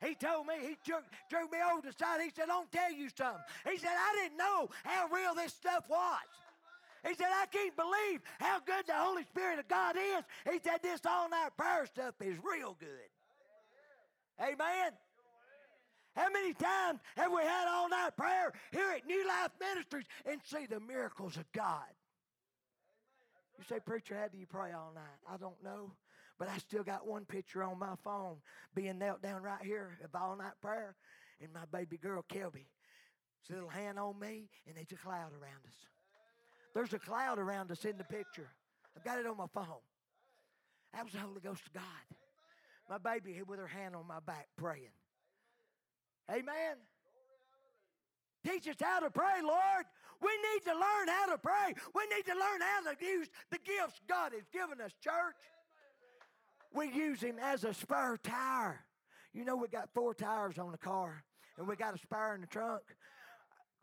He 0.04 0.14
told 0.14 0.46
me, 0.46 0.54
he 0.60 0.76
drew, 0.84 0.98
drew 1.30 1.48
me 1.48 1.58
over 1.72 1.80
the 1.80 1.94
side. 1.98 2.20
He 2.20 2.30
said, 2.34 2.50
I'll 2.50 2.66
tell 2.70 2.92
you 2.92 3.08
something. 3.16 3.40
He 3.70 3.78
said, 3.78 3.92
I 3.96 4.22
didn't 4.22 4.36
know 4.36 4.68
how 4.84 5.08
real 5.08 5.34
this 5.34 5.54
stuff 5.54 5.88
was. 5.88 6.28
He 7.06 7.14
said, 7.14 7.28
I 7.30 7.46
can't 7.46 7.76
believe 7.76 8.20
how 8.38 8.58
good 8.60 8.86
the 8.86 8.94
Holy 8.94 9.22
Spirit 9.24 9.58
of 9.58 9.68
God 9.68 9.96
is. 9.96 10.24
He 10.52 10.58
said, 10.64 10.82
this 10.82 11.00
all 11.06 11.28
night 11.28 11.50
prayer 11.56 11.86
stuff 11.86 12.14
is 12.20 12.36
real 12.42 12.76
good. 12.80 13.10
Amen. 14.40 14.92
How 16.16 16.28
many 16.30 16.54
times 16.54 17.00
have 17.16 17.30
we 17.30 17.42
had 17.42 17.68
all 17.68 17.88
night 17.88 18.16
prayer 18.16 18.52
here 18.72 18.90
at 18.96 19.06
New 19.06 19.26
Life 19.26 19.50
Ministries 19.60 20.06
and 20.24 20.40
see 20.44 20.66
the 20.66 20.80
miracles 20.80 21.36
of 21.36 21.44
God? 21.52 21.84
You 23.58 23.64
say, 23.68 23.80
Preacher, 23.84 24.16
how 24.18 24.28
do 24.28 24.38
you 24.38 24.46
pray 24.46 24.72
all 24.72 24.92
night? 24.94 25.20
I 25.30 25.36
don't 25.36 25.62
know. 25.62 25.92
But 26.38 26.48
I 26.48 26.58
still 26.58 26.82
got 26.82 27.06
one 27.06 27.24
picture 27.24 27.62
on 27.62 27.78
my 27.78 27.94
phone 28.04 28.36
being 28.74 28.98
knelt 28.98 29.22
down 29.22 29.42
right 29.42 29.62
here 29.62 29.98
of 30.04 30.14
all 30.14 30.36
night 30.36 30.52
prayer. 30.60 30.94
And 31.40 31.52
my 31.52 31.64
baby 31.70 31.96
girl, 31.98 32.24
Kelby, 32.30 32.66
a 33.48 33.52
little 33.52 33.68
hand 33.68 33.98
on 33.98 34.18
me, 34.18 34.48
and 34.66 34.76
there's 34.76 34.92
a 34.92 34.96
cloud 34.96 35.32
around 35.32 35.64
us. 35.66 35.95
There's 36.76 36.92
a 36.92 36.98
cloud 36.98 37.38
around 37.38 37.70
us 37.70 37.86
in 37.86 37.96
the 37.96 38.04
picture. 38.04 38.50
I've 38.94 39.02
got 39.02 39.18
it 39.18 39.26
on 39.26 39.38
my 39.38 39.46
phone. 39.54 39.80
That 40.92 41.04
was 41.04 41.14
the 41.14 41.20
Holy 41.20 41.40
Ghost 41.40 41.62
of 41.66 41.72
God. 41.72 41.82
My 42.90 42.98
baby 42.98 43.40
with 43.48 43.58
her 43.58 43.66
hand 43.66 43.96
on 43.96 44.06
my 44.06 44.20
back 44.20 44.46
praying. 44.58 44.92
Amen. 46.30 46.76
Teach 48.44 48.68
us 48.68 48.76
how 48.78 49.00
to 49.00 49.08
pray, 49.08 49.40
Lord. 49.42 49.86
We 50.20 50.28
need 50.28 50.64
to 50.64 50.72
learn 50.72 51.08
how 51.08 51.32
to 51.32 51.38
pray. 51.38 51.72
We 51.94 52.02
need 52.14 52.26
to 52.26 52.34
learn 52.34 52.60
how 52.60 52.92
to 52.92 53.04
use 53.06 53.28
the 53.50 53.58
gifts 53.58 54.02
God 54.06 54.32
has 54.34 54.44
given 54.52 54.78
us, 54.84 54.92
church. 55.02 55.40
We 56.74 56.92
use 56.92 57.22
him 57.22 57.36
as 57.42 57.64
a 57.64 57.72
spare 57.72 58.18
tire. 58.22 58.84
You 59.32 59.46
know, 59.46 59.56
we 59.56 59.68
got 59.68 59.88
four 59.94 60.12
tires 60.12 60.58
on 60.58 60.72
the 60.72 60.78
car, 60.78 61.24
and 61.56 61.66
we 61.66 61.74
got 61.74 61.94
a 61.94 61.98
spare 61.98 62.34
in 62.34 62.42
the 62.42 62.46
trunk. 62.46 62.82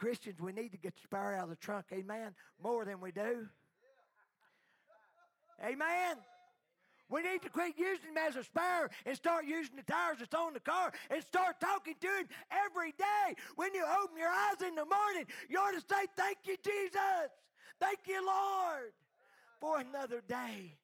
Christians, 0.03 0.41
we 0.41 0.51
need 0.51 0.73
to 0.73 0.77
get 0.77 0.93
the 0.95 1.01
spare 1.01 1.33
out 1.37 1.45
of 1.45 1.49
the 1.49 1.55
trunk, 1.55 1.85
amen, 1.93 2.35
more 2.61 2.83
than 2.83 2.99
we 2.99 3.13
do. 3.13 3.47
Amen. 5.63 6.17
We 7.09 7.21
need 7.21 7.41
to 7.43 7.49
quit 7.49 7.75
using 7.77 8.09
him 8.09 8.17
as 8.17 8.35
a 8.35 8.43
spare 8.43 8.89
and 9.05 9.15
start 9.15 9.45
using 9.45 9.77
the 9.77 9.83
tires 9.83 10.17
that's 10.19 10.33
on 10.33 10.51
the 10.51 10.59
car 10.59 10.91
and 11.09 11.23
start 11.23 11.61
talking 11.61 11.95
to 12.01 12.07
him 12.07 12.27
every 12.51 12.91
day. 12.91 13.35
When 13.55 13.73
you 13.73 13.85
open 13.85 14.17
your 14.17 14.27
eyes 14.27 14.61
in 14.67 14.75
the 14.75 14.83
morning, 14.83 15.25
you 15.47 15.57
ought 15.57 15.71
to 15.71 15.79
say, 15.79 16.05
Thank 16.17 16.39
you, 16.43 16.57
Jesus. 16.61 17.31
Thank 17.79 17.99
you, 18.05 18.25
Lord, 18.25 18.91
for 19.61 19.79
another 19.79 20.21
day. 20.27 20.75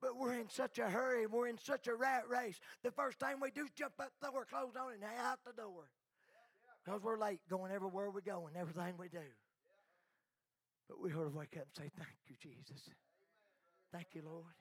But 0.00 0.16
we're 0.16 0.34
in 0.34 0.48
such 0.48 0.78
a 0.78 0.88
hurry 0.88 1.26
we're 1.26 1.48
in 1.48 1.58
such 1.58 1.88
a 1.88 1.96
rat 1.96 2.28
race. 2.28 2.60
The 2.84 2.92
first 2.92 3.18
thing 3.18 3.40
we 3.42 3.50
do 3.50 3.64
is 3.64 3.72
jump 3.72 3.94
up, 3.98 4.12
throw 4.20 4.36
our 4.36 4.44
clothes 4.44 4.76
on, 4.80 4.92
and 4.92 5.02
out 5.02 5.40
the 5.44 5.60
door. 5.60 5.88
Because 6.84 7.02
we're 7.02 7.18
late 7.18 7.40
going 7.48 7.72
everywhere 7.72 8.10
we 8.10 8.22
go 8.22 8.46
and 8.48 8.56
everything 8.56 8.94
we 8.98 9.08
do. 9.08 9.18
But 10.88 11.00
we 11.00 11.12
ought 11.12 11.30
to 11.30 11.36
wake 11.36 11.56
up 11.56 11.66
and 11.76 11.76
say, 11.76 11.90
Thank 11.96 12.16
you, 12.26 12.36
Jesus. 12.40 12.88
Thank 13.92 14.08
you, 14.14 14.22
Lord. 14.24 14.54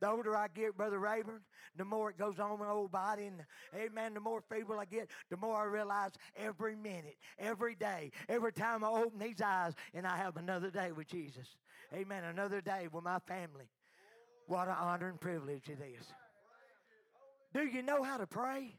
The 0.00 0.10
older 0.10 0.36
I 0.36 0.48
get, 0.48 0.76
Brother 0.76 0.98
Rayburn, 0.98 1.40
the 1.76 1.84
more 1.84 2.10
it 2.10 2.18
goes 2.18 2.38
on 2.38 2.58
my 2.58 2.68
old 2.68 2.92
body, 2.92 3.26
and 3.26 3.40
amen, 3.74 4.12
the 4.12 4.20
more 4.20 4.42
feeble 4.50 4.78
I 4.78 4.84
get, 4.84 5.08
the 5.30 5.38
more 5.38 5.56
I 5.56 5.64
realize 5.64 6.10
every 6.36 6.76
minute, 6.76 7.16
every 7.38 7.74
day, 7.74 8.10
every 8.28 8.52
time 8.52 8.84
I 8.84 8.88
open 8.88 9.18
these 9.18 9.40
eyes, 9.40 9.72
and 9.94 10.06
I 10.06 10.18
have 10.18 10.36
another 10.36 10.70
day 10.70 10.92
with 10.92 11.08
Jesus. 11.08 11.46
Amen. 11.94 12.24
Another 12.24 12.60
day 12.60 12.88
with 12.92 13.04
my 13.04 13.18
family. 13.20 13.70
What 14.48 14.68
an 14.68 14.74
honor 14.78 15.08
and 15.08 15.20
privilege 15.20 15.68
it 15.68 15.78
is. 15.80 16.06
Do 17.54 17.64
you 17.64 17.82
know 17.82 18.02
how 18.02 18.18
to 18.18 18.26
pray? 18.26 18.74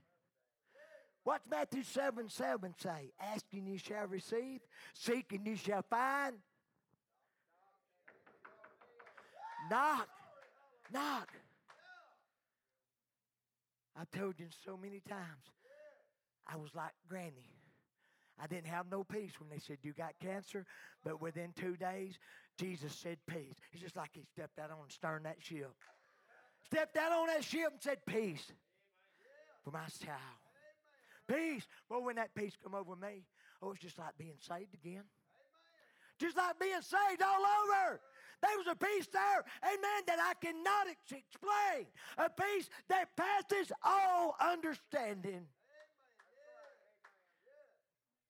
What's 1.27 1.45
Matthew 1.51 1.83
7 1.83 2.29
7 2.29 2.73
say? 2.81 3.11
Asking 3.19 3.67
you 3.67 3.77
shall 3.77 4.07
receive, 4.07 4.61
seeking 4.93 5.45
you 5.45 5.57
shall 5.57 5.81
find. 5.89 6.35
Knock, 9.69 10.07
knock. 10.93 11.27
I've 13.99 14.09
told 14.11 14.39
you 14.39 14.45
so 14.63 14.77
many 14.81 15.01
times, 15.01 15.51
I 16.47 16.55
was 16.55 16.73
like 16.73 16.93
Granny. 17.09 17.51
I 18.41 18.47
didn't 18.47 18.67
have 18.67 18.85
no 18.89 19.03
peace 19.03 19.33
when 19.37 19.49
they 19.49 19.59
said, 19.59 19.79
You 19.81 19.91
got 19.91 20.13
cancer. 20.21 20.65
But 21.03 21.21
within 21.21 21.51
two 21.59 21.75
days, 21.75 22.17
Jesus 22.57 22.93
said, 22.93 23.17
Peace. 23.27 23.57
It's 23.73 23.81
just 23.81 23.97
like 23.97 24.11
he 24.13 24.23
stepped 24.23 24.59
out 24.59 24.71
on 24.71 24.77
the 24.87 24.93
stern 24.93 25.23
that 25.23 25.41
ship. 25.41 25.73
Stepped 26.67 26.95
out 26.95 27.11
on 27.11 27.27
that 27.27 27.43
ship 27.43 27.67
and 27.73 27.81
said, 27.81 27.97
Peace 28.05 28.49
for 29.65 29.71
my 29.71 29.87
child. 30.01 30.46
Peace. 31.27 31.67
Well, 31.89 32.03
when 32.03 32.15
that 32.15 32.33
peace 32.35 32.53
come 32.61 32.73
over 32.73 32.95
me, 32.95 33.25
oh, 33.61 33.71
it's 33.71 33.81
just 33.81 33.97
like 33.97 34.17
being 34.17 34.37
saved 34.39 34.73
again. 34.73 35.03
Just 36.19 36.37
like 36.37 36.59
being 36.59 36.81
saved 36.81 37.21
all 37.21 37.41
over. 37.41 37.99
There 38.41 38.57
was 38.57 38.67
a 38.67 38.75
peace 38.75 39.07
there, 39.11 39.43
amen, 39.63 40.03
that 40.05 40.19
I 40.19 40.33
cannot 40.43 40.87
explain. 41.09 41.87
A 42.17 42.29
peace 42.29 42.69
that 42.87 43.15
passes 43.15 43.71
all 43.83 44.35
understanding. 44.39 45.45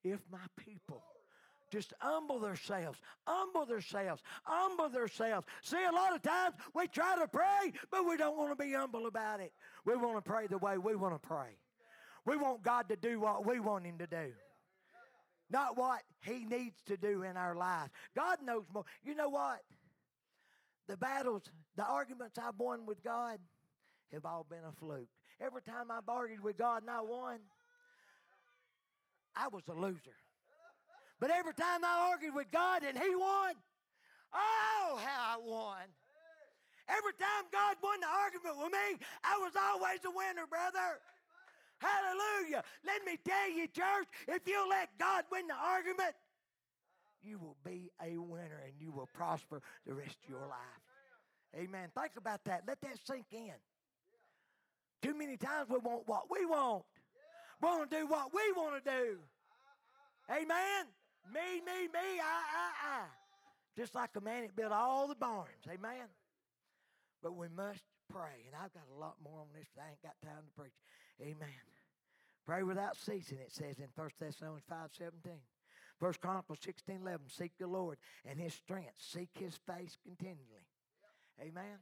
If 0.02 0.20
my 0.30 0.38
people 0.56 1.02
just 1.70 1.92
humble 1.98 2.38
themselves, 2.38 2.98
humble 3.26 3.66
themselves, 3.66 4.22
humble 4.44 4.88
themselves. 4.88 5.46
See, 5.62 5.84
a 5.84 5.92
lot 5.92 6.14
of 6.14 6.22
times 6.22 6.54
we 6.74 6.86
try 6.88 7.16
to 7.18 7.28
pray, 7.28 7.72
but 7.90 8.06
we 8.06 8.16
don't 8.16 8.38
want 8.38 8.56
to 8.56 8.64
be 8.64 8.72
humble 8.72 9.06
about 9.06 9.40
it. 9.40 9.52
We 9.84 9.94
want 9.96 10.16
to 10.16 10.22
pray 10.22 10.46
the 10.46 10.58
way 10.58 10.78
we 10.78 10.94
want 10.94 11.20
to 11.20 11.28
pray. 11.28 11.58
We 12.28 12.36
want 12.36 12.62
God 12.62 12.90
to 12.90 12.96
do 12.96 13.18
what 13.18 13.46
we 13.46 13.58
want 13.58 13.86
Him 13.86 13.96
to 13.98 14.06
do. 14.06 14.32
Not 15.50 15.78
what 15.78 16.02
He 16.20 16.44
needs 16.44 16.76
to 16.86 16.98
do 16.98 17.22
in 17.22 17.38
our 17.38 17.56
lives. 17.56 17.90
God 18.14 18.36
knows 18.44 18.64
more. 18.72 18.84
You 19.02 19.14
know 19.14 19.30
what? 19.30 19.60
The 20.88 20.98
battles, 20.98 21.42
the 21.74 21.86
arguments 21.86 22.38
I've 22.38 22.58
won 22.58 22.84
with 22.84 23.02
God 23.02 23.38
have 24.12 24.26
all 24.26 24.44
been 24.48 24.64
a 24.68 24.72
fluke. 24.72 25.08
Every 25.40 25.62
time 25.62 25.90
I've 25.90 26.06
argued 26.06 26.42
with 26.42 26.58
God 26.58 26.82
and 26.82 26.90
I 26.90 27.00
won, 27.00 27.38
I 29.34 29.48
was 29.48 29.62
a 29.70 29.74
loser. 29.74 30.16
But 31.20 31.30
every 31.30 31.54
time 31.54 31.82
I 31.82 32.10
argued 32.12 32.34
with 32.34 32.50
God 32.50 32.82
and 32.86 32.98
He 32.98 33.14
won, 33.16 33.54
oh, 34.34 35.00
how 35.02 35.36
I 35.36 35.38
won. 35.42 35.86
Every 36.90 37.12
time 37.14 37.44
God 37.52 37.76
won 37.82 38.00
the 38.00 38.06
argument 38.06 38.56
with 38.58 38.72
me, 38.72 39.06
I 39.24 39.38
was 39.38 39.52
always 39.56 40.04
a 40.04 40.10
winner, 40.10 40.46
brother. 40.46 41.00
Hallelujah. 41.78 42.62
Let 42.84 43.04
me 43.04 43.18
tell 43.24 43.50
you, 43.50 43.66
church, 43.68 44.08
if 44.26 44.46
you 44.46 44.66
let 44.68 44.90
God 44.98 45.24
win 45.30 45.46
the 45.46 45.54
argument, 45.54 46.14
you 47.22 47.38
will 47.38 47.56
be 47.64 47.90
a 48.02 48.16
winner 48.18 48.62
and 48.64 48.74
you 48.80 48.92
will 48.92 49.08
prosper 49.12 49.60
the 49.86 49.94
rest 49.94 50.16
of 50.24 50.30
your 50.30 50.46
life. 50.46 50.82
Amen. 51.56 51.88
Think 51.98 52.12
about 52.16 52.44
that. 52.44 52.64
Let 52.66 52.80
that 52.80 52.98
sink 53.06 53.26
in. 53.32 53.54
Too 55.02 55.14
many 55.14 55.36
times 55.36 55.68
we 55.68 55.78
want 55.78 56.02
what 56.06 56.24
we 56.30 56.44
want. 56.44 56.84
We 57.62 57.68
want 57.68 57.90
to 57.90 57.96
do 57.96 58.06
what 58.06 58.32
we 58.34 58.52
want 58.52 58.84
to 58.84 58.90
do. 58.90 59.18
Amen. 60.30 60.86
Me, 61.32 61.60
me, 61.64 61.88
me, 61.88 62.20
I, 62.20 62.42
I, 62.54 63.00
I. 63.00 63.04
Just 63.76 63.94
like 63.94 64.12
the 64.12 64.20
man 64.20 64.42
that 64.42 64.56
built 64.56 64.72
all 64.72 65.08
the 65.08 65.14
barns. 65.14 65.64
Amen. 65.68 66.08
But 67.22 67.36
we 67.36 67.48
must 67.48 67.82
pray. 68.10 68.46
And 68.46 68.54
I've 68.54 68.72
got 68.72 68.84
a 68.94 68.98
lot 68.98 69.16
more 69.22 69.40
on 69.40 69.48
this, 69.54 69.66
but 69.74 69.84
I 69.84 69.90
ain't 69.90 70.02
got 70.02 70.14
time 70.24 70.42
to 70.44 70.60
preach. 70.60 70.74
Amen. 71.20 71.48
Pray 72.46 72.62
without 72.62 72.96
ceasing, 72.96 73.38
it 73.38 73.52
says 73.52 73.78
in 73.78 73.88
1 73.94 74.10
Thessalonians 74.20 74.64
5 74.68 74.90
17. 74.96 75.32
First 76.00 76.20
Chronicles 76.20 76.58
16 76.62 77.00
11. 77.02 77.28
Seek 77.28 77.52
the 77.58 77.66
Lord 77.66 77.98
and 78.24 78.38
his 78.38 78.54
strength. 78.54 78.94
Seek 78.98 79.30
his 79.34 79.58
face 79.66 79.96
continually. 80.04 80.66
Amen. 81.40 81.78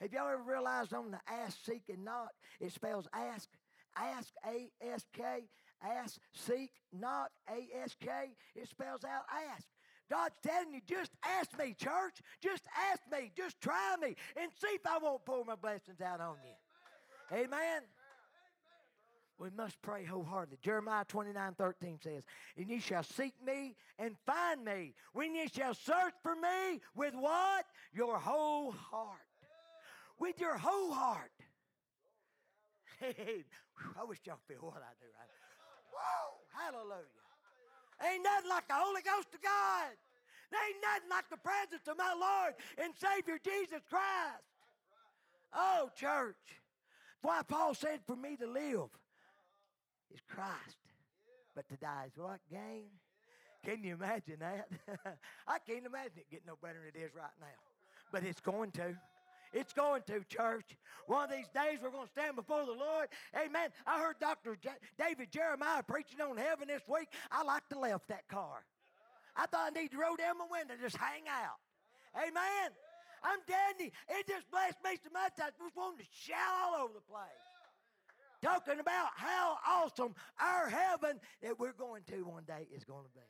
Have 0.00 0.12
y'all 0.12 0.28
ever 0.28 0.42
realized 0.42 0.92
on 0.92 1.10
the 1.10 1.20
ask, 1.26 1.64
seek, 1.64 1.82
and 1.88 2.04
knock, 2.04 2.30
it 2.60 2.72
spells 2.72 3.06
ask, 3.14 3.48
ask, 3.96 4.32
A 4.46 4.68
S 4.92 5.04
K, 5.12 5.48
ask, 5.82 6.18
seek, 6.32 6.70
knock, 6.92 7.30
A 7.48 7.82
S 7.82 7.94
K. 8.00 8.08
It 8.54 8.68
spells 8.68 9.04
out 9.04 9.22
ask. 9.54 9.66
God's 10.10 10.34
telling 10.42 10.74
you, 10.74 10.80
just 10.86 11.12
ask 11.24 11.56
me, 11.58 11.74
church. 11.78 12.20
Just 12.42 12.64
ask 12.90 13.00
me. 13.10 13.30
Just 13.36 13.60
try 13.60 13.96
me 14.00 14.14
and 14.36 14.50
see 14.60 14.74
if 14.74 14.86
I 14.86 14.98
won't 14.98 15.24
pour 15.24 15.44
my 15.44 15.54
blessings 15.54 16.00
out 16.00 16.20
on 16.20 16.36
you. 16.44 17.38
Amen. 17.38 17.82
We 19.42 19.50
must 19.56 19.82
pray 19.82 20.04
wholeheartedly. 20.04 20.58
Jeremiah 20.62 21.04
29 21.04 21.54
13 21.58 21.98
says, 22.00 22.22
And 22.56 22.68
ye 22.68 22.78
shall 22.78 23.02
seek 23.02 23.34
me 23.44 23.74
and 23.98 24.14
find 24.24 24.64
me 24.64 24.94
when 25.14 25.34
ye 25.34 25.48
shall 25.48 25.74
search 25.74 26.14
for 26.22 26.36
me 26.36 26.80
with 26.94 27.12
what? 27.14 27.64
Your 27.92 28.18
whole 28.18 28.70
heart. 28.70 29.18
With 30.20 30.40
your 30.40 30.56
whole 30.56 30.92
heart. 30.92 31.32
Hey, 33.00 33.42
I 34.00 34.04
wish 34.04 34.20
y'all 34.26 34.38
feel 34.46 34.60
what 34.60 34.76
I 34.76 34.94
do 35.00 35.10
right. 35.18 35.28
Whoa, 35.90 36.38
hallelujah. 36.54 37.02
Ain't 38.00 38.22
nothing 38.22 38.48
like 38.48 38.68
the 38.68 38.74
Holy 38.74 39.02
Ghost 39.02 39.34
of 39.34 39.42
God. 39.42 39.90
Ain't 40.54 40.76
nothing 40.80 41.10
like 41.10 41.28
the 41.30 41.38
presence 41.38 41.88
of 41.88 41.98
my 41.98 42.14
Lord 42.14 42.54
and 42.78 42.94
Savior 42.94 43.40
Jesus 43.42 43.82
Christ. 43.90 44.46
Oh, 45.52 45.90
church. 45.96 46.36
Why 47.22 47.42
Paul 47.42 47.74
said 47.74 48.00
for 48.06 48.14
me 48.14 48.36
to 48.36 48.46
live 48.46 48.90
is 50.14 50.20
Christ. 50.28 50.78
But 51.54 51.68
to 51.68 51.76
die 51.76 52.06
is 52.06 52.16
what? 52.16 52.40
Gain? 52.50 52.88
Can 53.64 53.84
you 53.84 53.94
imagine 53.94 54.38
that? 54.40 54.68
I 55.46 55.58
can't 55.58 55.86
imagine 55.86 56.18
it 56.18 56.30
getting 56.30 56.46
no 56.46 56.56
better 56.60 56.78
than 56.78 57.00
it 57.00 57.04
is 57.04 57.14
right 57.14 57.36
now. 57.40 57.46
But 58.10 58.24
it's 58.24 58.40
going 58.40 58.70
to. 58.72 58.96
It's 59.52 59.74
going 59.74 60.00
to, 60.06 60.24
church. 60.24 60.64
One 61.06 61.24
of 61.24 61.30
these 61.30 61.48
days 61.52 61.78
we're 61.82 61.90
going 61.90 62.06
to 62.06 62.12
stand 62.12 62.36
before 62.36 62.64
the 62.64 62.72
Lord. 62.72 63.08
Amen. 63.36 63.68
I 63.86 64.00
heard 64.00 64.16
Dr. 64.18 64.56
J- 64.56 64.80
David 64.98 65.30
Jeremiah 65.30 65.82
preaching 65.82 66.22
on 66.22 66.38
heaven 66.38 66.68
this 66.68 66.80
week. 66.88 67.08
I 67.30 67.42
like 67.42 67.68
to 67.68 67.78
left 67.78 68.08
that 68.08 68.26
car. 68.28 68.64
I 69.36 69.44
thought 69.44 69.72
I 69.76 69.78
need 69.78 69.90
to 69.90 69.98
roll 69.98 70.16
down 70.16 70.38
my 70.38 70.46
window, 70.50 70.72
just 70.80 70.96
hang 70.96 71.28
out. 71.28 71.60
Amen. 72.16 72.72
I'm 73.22 73.38
you, 73.78 73.90
it 74.08 74.26
just 74.26 74.50
blessed 74.50 74.78
me 74.84 74.98
so 75.02 75.10
much. 75.12 75.32
I 75.38 75.50
just 75.54 75.76
wanted 75.76 76.02
to 76.02 76.08
shout 76.10 76.52
all 76.64 76.84
over 76.84 76.94
the 76.94 77.06
place. 77.06 77.51
Talking 78.42 78.80
about 78.80 79.08
how 79.14 79.56
awesome 79.66 80.14
our 80.40 80.68
heaven 80.68 81.20
that 81.42 81.60
we're 81.60 81.72
going 81.72 82.02
to 82.10 82.24
one 82.24 82.42
day 82.44 82.66
is 82.74 82.84
going 82.84 83.04
to 83.04 83.10
be. 83.14 83.20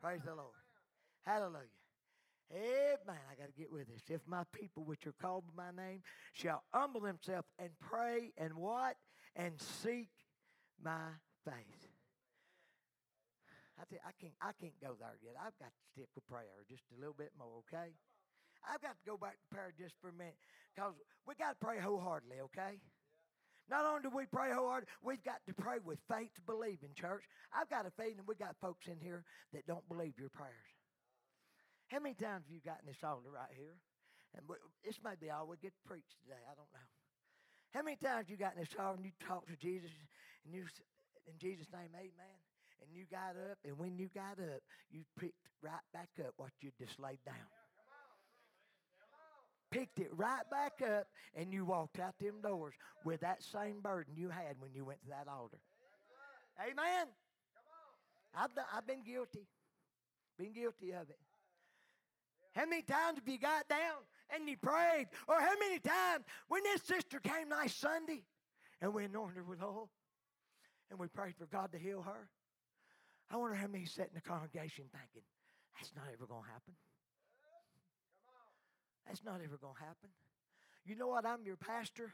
Praise 0.00 0.20
the 0.24 0.34
Lord. 0.34 0.56
Hallelujah. 1.22 1.68
Amen. 2.52 3.20
I 3.30 3.34
got 3.38 3.46
to 3.46 3.52
get 3.56 3.70
with 3.70 3.88
this. 3.88 4.02
If 4.08 4.20
my 4.26 4.44
people, 4.52 4.84
which 4.84 5.06
are 5.06 5.14
called 5.20 5.44
by 5.54 5.70
my 5.70 5.82
name, 5.82 6.02
shall 6.32 6.62
humble 6.72 7.00
themselves 7.00 7.46
and 7.58 7.70
pray 7.80 8.32
and 8.36 8.54
what? 8.54 8.96
And 9.36 9.60
seek 9.82 10.10
my 10.82 11.16
face. 11.44 11.88
I, 13.80 13.84
tell 13.88 14.04
I 14.06 14.12
can't 14.20 14.34
I 14.40 14.52
can't 14.60 14.78
go 14.80 14.96
there 15.00 15.16
yet. 15.22 15.34
I've 15.40 15.56
got 15.58 15.72
to 15.72 15.82
stick 15.92 16.08
with 16.14 16.26
prayer 16.26 16.60
just 16.68 16.84
a 16.96 17.00
little 17.00 17.16
bit 17.16 17.32
more, 17.38 17.64
okay? 17.64 17.92
I've 18.68 18.80
got 18.80 18.94
to 19.00 19.04
go 19.06 19.16
back 19.16 19.40
to 19.40 19.46
prayer 19.54 19.72
just 19.76 19.94
for 20.00 20.08
a 20.08 20.12
minute 20.12 20.36
because 20.74 20.94
we 21.26 21.34
got 21.34 21.58
to 21.58 21.60
pray 21.64 21.80
wholeheartedly, 21.80 22.40
okay? 22.52 22.78
Not 23.70 23.84
only 23.86 24.02
do 24.02 24.10
we 24.10 24.26
pray 24.26 24.52
hard, 24.52 24.86
we've 25.02 25.22
got 25.22 25.40
to 25.46 25.54
pray 25.54 25.78
with 25.84 25.98
faith 26.08 26.34
to 26.34 26.42
believe 26.42 26.78
in 26.82 26.94
church. 26.94 27.22
I've 27.54 27.70
got 27.70 27.86
a 27.86 27.92
feeling 27.94 28.26
we 28.26 28.34
got 28.34 28.56
folks 28.60 28.86
in 28.86 28.98
here 29.00 29.24
that 29.52 29.66
don't 29.66 29.86
believe 29.88 30.18
your 30.18 30.30
prayers. 30.30 30.70
How 31.88 32.00
many 32.00 32.14
times 32.14 32.44
have 32.46 32.54
you 32.54 32.60
gotten 32.64 32.86
this 32.86 33.04
altar 33.04 33.30
right 33.30 33.52
here? 33.56 33.76
And 34.34 34.44
this 34.84 34.96
may 35.04 35.14
be 35.20 35.30
all 35.30 35.46
we 35.46 35.56
get 35.60 35.76
to 35.76 35.88
preach 35.88 36.08
today. 36.24 36.40
I 36.48 36.56
don't 36.56 36.72
know. 36.72 36.88
How 37.72 37.82
many 37.82 37.96
times 37.96 38.28
you 38.28 38.36
got 38.36 38.56
this 38.56 38.72
altar 38.78 38.96
and 38.96 39.04
you 39.04 39.12
talked 39.28 39.48
to 39.48 39.56
Jesus 39.56 39.92
and 40.44 40.54
you 40.54 40.64
in 41.26 41.38
Jesus' 41.38 41.70
name, 41.72 41.90
Amen. 41.94 42.38
And 42.82 42.90
you 42.90 43.04
got 43.06 43.38
up, 43.38 43.58
and 43.64 43.78
when 43.78 43.96
you 43.96 44.10
got 44.12 44.42
up, 44.42 44.60
you 44.90 45.04
picked 45.18 45.46
right 45.62 45.86
back 45.94 46.10
up 46.18 46.34
what 46.36 46.50
you 46.60 46.70
just 46.78 46.98
laid 46.98 47.22
down. 47.24 47.61
Picked 49.72 50.00
it 50.00 50.10
right 50.14 50.48
back 50.50 50.80
up, 50.82 51.06
and 51.34 51.52
you 51.52 51.64
walked 51.64 51.98
out 51.98 52.14
them 52.20 52.42
doors 52.42 52.74
with 53.04 53.20
that 53.20 53.42
same 53.42 53.80
burden 53.80 54.14
you 54.16 54.28
had 54.28 54.56
when 54.60 54.70
you 54.74 54.84
went 54.84 55.02
to 55.02 55.08
that 55.08 55.26
altar. 55.28 55.58
Amen. 56.60 57.06
I've, 58.34 58.50
I've 58.76 58.86
been 58.86 59.02
guilty. 59.02 59.48
Been 60.38 60.52
guilty 60.52 60.92
of 60.92 61.08
it. 61.08 61.18
How 62.54 62.66
many 62.66 62.82
times 62.82 63.18
have 63.18 63.26
you 63.26 63.38
got 63.38 63.66
down 63.68 64.04
and 64.34 64.46
you 64.46 64.56
prayed? 64.58 65.06
Or 65.26 65.40
how 65.40 65.54
many 65.58 65.78
times 65.78 66.24
when 66.48 66.62
this 66.64 66.82
sister 66.82 67.18
came 67.18 67.48
last 67.48 67.80
Sunday 67.80 68.24
and 68.82 68.92
we 68.92 69.06
anointed 69.06 69.38
her 69.38 69.42
with 69.42 69.62
oil 69.62 69.88
and 70.90 70.98
we 70.98 71.08
prayed 71.08 71.34
for 71.38 71.46
God 71.46 71.72
to 71.72 71.78
heal 71.78 72.02
her? 72.02 72.28
I 73.30 73.36
wonder 73.36 73.56
how 73.56 73.68
many 73.68 73.86
sat 73.86 74.08
in 74.08 74.14
the 74.14 74.20
congregation 74.20 74.84
thinking, 74.92 75.26
that's 75.76 75.92
not 75.96 76.04
ever 76.12 76.26
going 76.26 76.42
to 76.42 76.48
happen. 76.48 76.74
That's 79.06 79.24
not 79.24 79.40
ever 79.44 79.56
going 79.56 79.74
to 79.74 79.80
happen. 79.80 80.10
You 80.84 80.96
know 80.96 81.08
what? 81.08 81.26
I'm 81.26 81.44
your 81.44 81.56
pastor. 81.56 82.12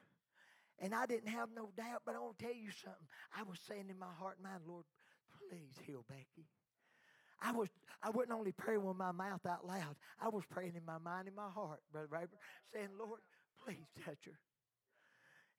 And 0.81 0.95
I 0.95 1.07
didn't 1.07 1.29
have 1.29 1.49
no 1.55 1.71
doubt, 1.77 2.03
but 2.07 2.15
I 2.15 2.21
want 2.21 2.39
to 2.39 2.45
tell 2.45 2.55
you 2.55 2.71
something. 2.71 3.09
I 3.37 3.43
was 3.43 3.59
saying 3.67 3.87
in 3.91 3.99
my 3.99 4.13
heart 4.19 4.37
and 4.39 4.45
mind, 4.45 4.63
Lord, 4.67 4.85
please 5.49 5.75
heal 5.85 6.05
Becky. 6.09 6.47
I 7.41 7.53
was 7.53 7.69
I 8.03 8.11
wasn't 8.11 8.33
only 8.39 8.53
praying 8.53 8.85
with 8.85 8.97
my 8.97 9.13
mouth 9.13 9.45
out 9.47 9.67
loud. 9.67 9.97
I 10.21 10.29
was 10.29 10.45
praying 10.51 10.75
in 10.77 10.85
my 10.85 10.99
mind 10.99 11.27
and 11.27 11.37
my 11.37 11.51
heart, 11.51 11.81
Brother 11.93 12.29
saying, 12.73 12.91
Lord, 12.99 13.21
please 13.65 13.87
touch 14.05 14.27
her. 14.27 14.39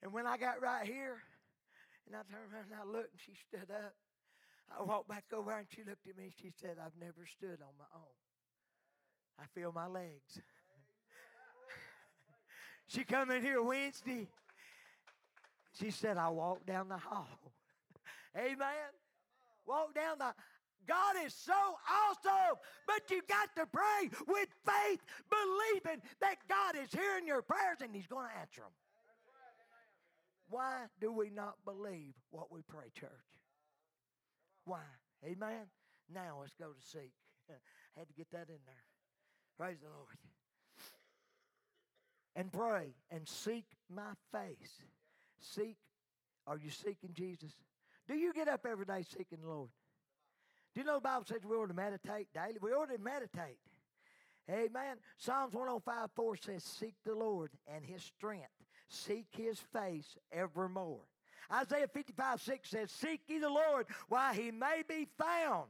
And 0.01 0.13
when 0.13 0.25
I 0.25 0.37
got 0.37 0.61
right 0.61 0.85
here, 0.85 1.19
and 2.07 2.15
I 2.15 2.25
turned 2.25 2.49
around 2.51 2.71
and 2.71 2.79
I 2.79 2.85
looked 2.89 3.11
and 3.11 3.21
she 3.21 3.35
stood 3.35 3.69
up. 3.69 3.93
I 4.69 4.83
walked 4.83 5.09
back 5.09 5.25
over 5.33 5.51
and 5.51 5.67
she 5.69 5.83
looked 5.83 6.07
at 6.07 6.17
me 6.17 6.25
and 6.25 6.37
she 6.41 6.51
said, 6.61 6.77
I've 6.81 6.97
never 6.99 7.25
stood 7.25 7.61
on 7.61 7.73
my 7.77 7.89
own. 7.93 8.17
I 9.37 9.45
feel 9.53 9.71
my 9.71 9.87
legs. 9.87 10.41
She 12.89 13.03
come 13.03 13.31
in 13.31 13.41
here 13.41 13.61
Wednesday. 13.61 14.27
She 15.79 15.91
said, 15.91 16.17
I 16.17 16.29
walked 16.29 16.65
down 16.65 16.89
the 16.89 16.97
hall. 16.97 17.27
Amen. 18.37 18.91
Walk 19.65 19.93
down 19.93 20.17
the 20.17 20.33
God 20.87 21.15
is 21.23 21.35
so 21.35 21.53
awesome, 21.53 22.57
but 22.87 23.11
you 23.11 23.21
got 23.29 23.55
to 23.55 23.67
pray 23.67 24.09
with 24.27 24.49
faith, 24.65 24.99
believing 25.29 26.01
that 26.19 26.37
God 26.49 26.75
is 26.81 26.91
hearing 26.91 27.27
your 27.27 27.43
prayers 27.43 27.77
and 27.81 27.93
He's 27.93 28.07
going 28.07 28.27
to 28.27 28.39
answer 28.39 28.61
them. 28.61 28.73
Why 30.49 30.85
do 30.99 31.11
we 31.11 31.29
not 31.29 31.57
believe 31.63 32.15
what 32.31 32.51
we 32.51 32.61
pray, 32.63 32.89
church? 32.99 33.11
Why? 34.65 34.81
Amen. 35.23 35.69
Now 36.11 36.37
let's 36.41 36.55
go 36.55 36.69
to 36.69 36.81
seek. 36.81 37.13
I 37.49 37.53
had 37.99 38.07
to 38.07 38.13
get 38.15 38.31
that 38.31 38.49
in 38.49 38.57
there. 38.65 38.85
Praise 39.59 39.77
the 39.79 39.89
Lord. 39.89 40.28
And 42.39 42.53
pray 42.53 42.95
and 43.11 43.27
seek 43.27 43.65
my 43.93 44.13
face. 44.31 44.85
Seek. 45.41 45.75
Are 46.47 46.57
you 46.57 46.69
seeking 46.69 47.09
Jesus? 47.11 47.51
Do 48.07 48.15
you 48.15 48.31
get 48.31 48.47
up 48.47 48.65
every 48.65 48.85
day 48.85 49.03
seeking 49.03 49.39
the 49.41 49.49
Lord? 49.49 49.67
Do 50.73 50.79
you 50.79 50.87
know 50.87 50.95
the 50.95 51.01
Bible 51.01 51.25
says 51.27 51.39
we 51.43 51.57
ought 51.57 51.67
to 51.67 51.73
meditate 51.73 52.29
daily? 52.33 52.55
We 52.61 52.71
ought 52.71 52.91
to 52.91 52.97
meditate. 52.97 53.59
Amen. 54.49 54.95
Psalms 55.17 55.53
105 55.53 56.11
4 56.15 56.37
says, 56.37 56.63
Seek 56.63 56.95
the 57.05 57.13
Lord 57.13 57.51
and 57.67 57.83
his 57.83 58.03
strength. 58.03 58.47
Seek 58.87 59.27
his 59.31 59.59
face 59.73 60.15
evermore. 60.31 61.01
Isaiah 61.51 61.89
55 61.93 62.41
6 62.41 62.69
says, 62.69 62.89
Seek 62.89 63.19
ye 63.27 63.39
the 63.39 63.49
Lord 63.49 63.85
while 64.07 64.33
he 64.33 64.49
may 64.51 64.83
be 64.87 65.09
found. 65.17 65.67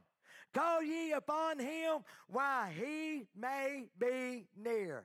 Call 0.54 0.84
ye 0.84 1.10
upon 1.10 1.58
him 1.58 2.04
while 2.28 2.70
he 2.70 3.26
may 3.36 3.86
be 3.98 4.46
near. 4.56 5.04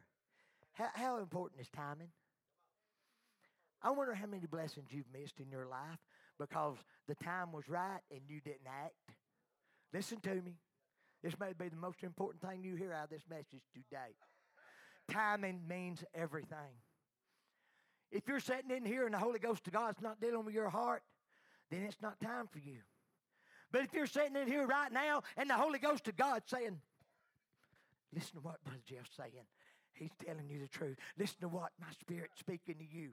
How, 0.76 0.90
how 0.94 1.18
important 1.20 1.62
is 1.62 1.70
timing? 1.70 2.10
I 3.82 3.92
wonder 3.92 4.14
how 4.14 4.28
many 4.28 4.46
blessings 4.46 4.88
you've 4.92 5.12
missed 5.14 5.40
in 5.40 5.50
your 5.50 5.68
life 5.68 6.00
because 6.40 6.78
the 7.08 7.16
time 7.16 7.52
was 7.52 7.68
right 7.70 8.02
and 8.12 8.22
you 8.28 8.42
didn't 8.42 8.68
act. 8.68 8.94
Listen 9.94 10.20
to 10.22 10.36
me. 10.36 10.56
This 11.24 11.40
may 11.40 11.54
be 11.58 11.70
the 11.70 11.76
most 11.76 12.04
important 12.04 12.42
thing 12.42 12.64
you 12.64 12.76
hear 12.76 12.94
out 12.94 13.06
of 13.06 13.10
this 13.10 13.24
message 13.30 13.64
today. 13.74 14.14
Timing 15.10 15.62
means 15.68 16.04
everything. 16.14 16.82
If 18.12 18.28
you're 18.28 18.40
sitting 18.40 18.72
in 18.72 18.86
here 18.86 19.06
and 19.06 19.14
the 19.14 19.20
Holy 19.20 19.40
Ghost 19.40 19.66
of 19.68 19.74
God's 19.74 20.02
not 20.02 20.20
dealing 20.20 20.46
with 20.46 20.54
your 20.54 20.70
heart, 20.70 21.04
then 21.72 21.84
it's 21.84 22.02
not 22.02 22.20
time 22.20 22.48
for 22.52 22.60
you. 22.60 22.78
But 23.72 23.84
if 23.84 23.94
you're 23.94 24.08
sitting 24.08 24.36
in 24.36 24.48
here 24.48 24.66
right 24.66 24.92
now 24.92 25.24
and 25.38 25.50
the 25.50 25.56
Holy 25.56 25.80
Ghost 25.80 26.08
of 26.08 26.16
God's 26.16 26.50
saying, 26.50 26.80
listen 28.14 28.36
to 28.36 28.42
what 28.42 28.64
Brother 28.64 28.82
Jeff's 28.86 29.16
saying. 29.16 29.46
He's 29.96 30.12
telling 30.24 30.50
you 30.50 30.60
the 30.60 30.68
truth. 30.68 30.98
Listen 31.18 31.42
to 31.42 31.48
what 31.48 31.72
my 31.80 31.88
spirit's 32.00 32.40
speaking 32.40 32.76
to 32.76 32.86
you. 32.86 33.12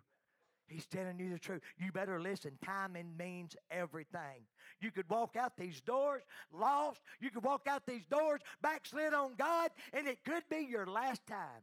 He's 0.66 0.86
telling 0.86 1.18
you 1.18 1.30
the 1.30 1.38
truth. 1.38 1.60
You 1.78 1.92
better 1.92 2.20
listen. 2.20 2.52
Timing 2.64 3.16
means 3.16 3.56
everything. 3.70 4.46
You 4.80 4.90
could 4.90 5.08
walk 5.08 5.36
out 5.36 5.56
these 5.56 5.80
doors 5.80 6.22
lost. 6.52 7.00
You 7.20 7.30
could 7.30 7.44
walk 7.44 7.66
out 7.68 7.82
these 7.86 8.04
doors 8.06 8.40
backslid 8.62 9.12
on 9.12 9.34
God, 9.36 9.70
and 9.92 10.06
it 10.06 10.24
could 10.24 10.44
be 10.50 10.66
your 10.68 10.86
last 10.86 11.26
time. 11.26 11.62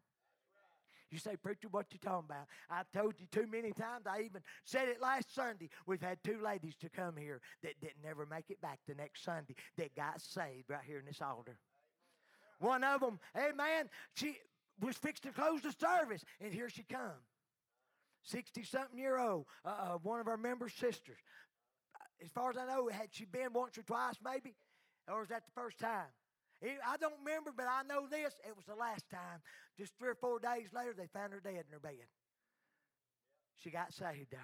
You 1.09 1.17
say, 1.17 1.35
Preacher, 1.35 1.69
what 1.71 1.87
you 1.91 1.97
talking 1.97 2.29
about? 2.29 2.45
I 2.69 2.83
told 2.95 3.15
you 3.17 3.25
too 3.31 3.47
many 3.51 3.71
times. 3.71 4.05
I 4.05 4.21
even 4.21 4.41
said 4.63 4.89
it 4.89 5.01
last 5.01 5.33
Sunday. 5.33 5.69
We've 5.87 6.01
had 6.01 6.19
two 6.23 6.39
ladies 6.43 6.75
to 6.81 6.89
come 6.89 7.17
here 7.17 7.41
that 7.63 7.81
didn't 7.81 8.03
never 8.03 8.27
make 8.27 8.49
it 8.49 8.61
back 8.61 8.79
the 8.87 8.93
next 8.93 9.23
Sunday 9.23 9.55
that 9.77 9.95
got 9.95 10.21
saved 10.21 10.69
right 10.69 10.83
here 10.85 10.99
in 10.99 11.05
this 11.05 11.21
altar. 11.21 11.57
One 12.59 12.83
of 12.83 13.01
them, 13.01 13.19
amen, 13.35 13.89
she 14.13 14.37
was 14.81 14.95
fixed 14.97 15.23
to 15.23 15.31
close 15.31 15.61
the 15.61 15.73
service, 15.73 16.23
and 16.41 16.53
here 16.53 16.69
she 16.69 16.83
come. 16.83 17.21
60 18.23 18.63
something 18.63 18.97
year 18.97 19.17
old, 19.17 19.45
uh, 19.65 19.69
uh, 19.69 19.97
one 20.03 20.19
of 20.19 20.27
our 20.27 20.37
members' 20.37 20.73
sisters. 20.73 21.17
As 22.23 22.29
far 22.31 22.49
as 22.49 22.57
I 22.57 22.65
know, 22.65 22.89
had 22.89 23.09
she 23.11 23.25
been 23.25 23.53
once 23.53 23.77
or 23.77 23.83
twice 23.83 24.15
maybe? 24.23 24.55
Or 25.07 25.21
was 25.21 25.29
that 25.29 25.43
the 25.45 25.61
first 25.61 25.79
time? 25.79 26.11
I 26.61 26.97
don't 26.97 27.13
remember, 27.23 27.51
but 27.55 27.67
I 27.67 27.83
know 27.83 28.07
this. 28.07 28.33
It 28.45 28.55
was 28.55 28.65
the 28.65 28.75
last 28.75 29.09
time. 29.09 29.39
Just 29.77 29.93
three 29.97 30.09
or 30.09 30.15
four 30.15 30.39
days 30.39 30.67
later, 30.73 30.93
they 30.95 31.07
found 31.07 31.31
her 31.31 31.39
dead 31.39 31.63
in 31.65 31.71
her 31.71 31.79
bed. 31.79 31.93
She 33.63 33.69
got 33.69 33.93
saved, 33.93 34.31
though. 34.31 34.37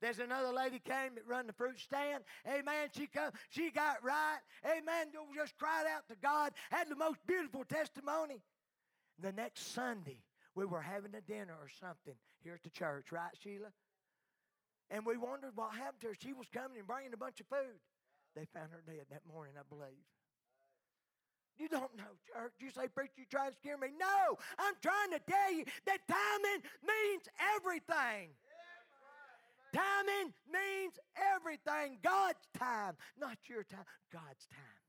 There's 0.00 0.18
another 0.18 0.50
lady 0.50 0.78
came 0.78 1.14
that 1.16 1.26
run 1.26 1.46
the 1.46 1.52
fruit 1.52 1.78
stand. 1.78 2.24
Amen. 2.46 2.88
She 2.96 3.06
come, 3.06 3.32
she 3.50 3.70
got 3.70 4.02
right. 4.02 4.38
Amen. 4.64 5.08
Just 5.34 5.58
cried 5.58 5.84
out 5.94 6.08
to 6.08 6.16
God. 6.22 6.52
Had 6.70 6.88
the 6.88 6.96
most 6.96 7.18
beautiful 7.26 7.64
testimony. 7.64 8.40
The 9.22 9.32
next 9.32 9.74
Sunday, 9.74 10.18
we 10.54 10.64
were 10.64 10.80
having 10.80 11.14
a 11.14 11.20
dinner 11.20 11.54
or 11.60 11.68
something 11.80 12.14
here 12.42 12.54
at 12.54 12.62
the 12.62 12.70
church, 12.70 13.12
right, 13.12 13.34
Sheila? 13.42 13.72
And 14.90 15.06
we 15.06 15.16
wondered 15.16 15.52
what 15.54 15.74
happened 15.74 16.00
to 16.02 16.08
her. 16.08 16.14
She 16.18 16.32
was 16.32 16.48
coming 16.52 16.78
and 16.78 16.86
bringing 16.86 17.12
a 17.12 17.16
bunch 17.16 17.40
of 17.40 17.46
food. 17.46 17.78
They 18.34 18.46
found 18.54 18.70
her 18.72 18.82
dead 18.86 19.06
that 19.10 19.22
morning, 19.30 19.54
I 19.58 19.62
believe. 19.68 20.06
You 21.58 21.68
don't 21.68 21.94
know, 21.96 22.16
church. 22.26 22.52
You 22.58 22.70
say, 22.70 22.88
Preacher, 22.88 23.12
you 23.18 23.24
trying 23.30 23.50
to 23.50 23.56
scare 23.56 23.76
me. 23.76 23.88
No, 23.98 24.38
I'm 24.58 24.74
trying 24.80 25.10
to 25.12 25.20
tell 25.28 25.52
you 25.52 25.64
that 25.86 26.00
timing 26.08 26.62
means 26.80 27.28
everything. 27.56 28.30
Timing 29.72 30.32
means 30.50 30.98
everything. 31.36 31.98
God's 32.02 32.42
time, 32.58 32.96
not 33.18 33.36
your 33.46 33.62
time, 33.64 33.84
God's 34.10 34.46
time. 34.50 34.79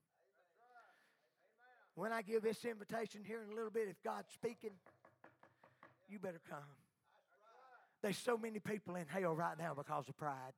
When 1.95 2.11
I 2.11 2.21
give 2.21 2.41
this 2.41 2.63
invitation 2.63 3.21
here 3.25 3.41
in 3.43 3.51
a 3.51 3.55
little 3.55 3.71
bit, 3.71 3.87
if 3.89 4.01
God's 4.03 4.31
speaking, 4.33 4.71
you 6.09 6.19
better 6.19 6.41
come. 6.49 6.59
There's 8.01 8.17
so 8.17 8.37
many 8.37 8.59
people 8.59 8.95
in 8.95 9.05
hell 9.07 9.35
right 9.35 9.57
now 9.57 9.73
because 9.75 10.07
of 10.09 10.17
pride. 10.17 10.53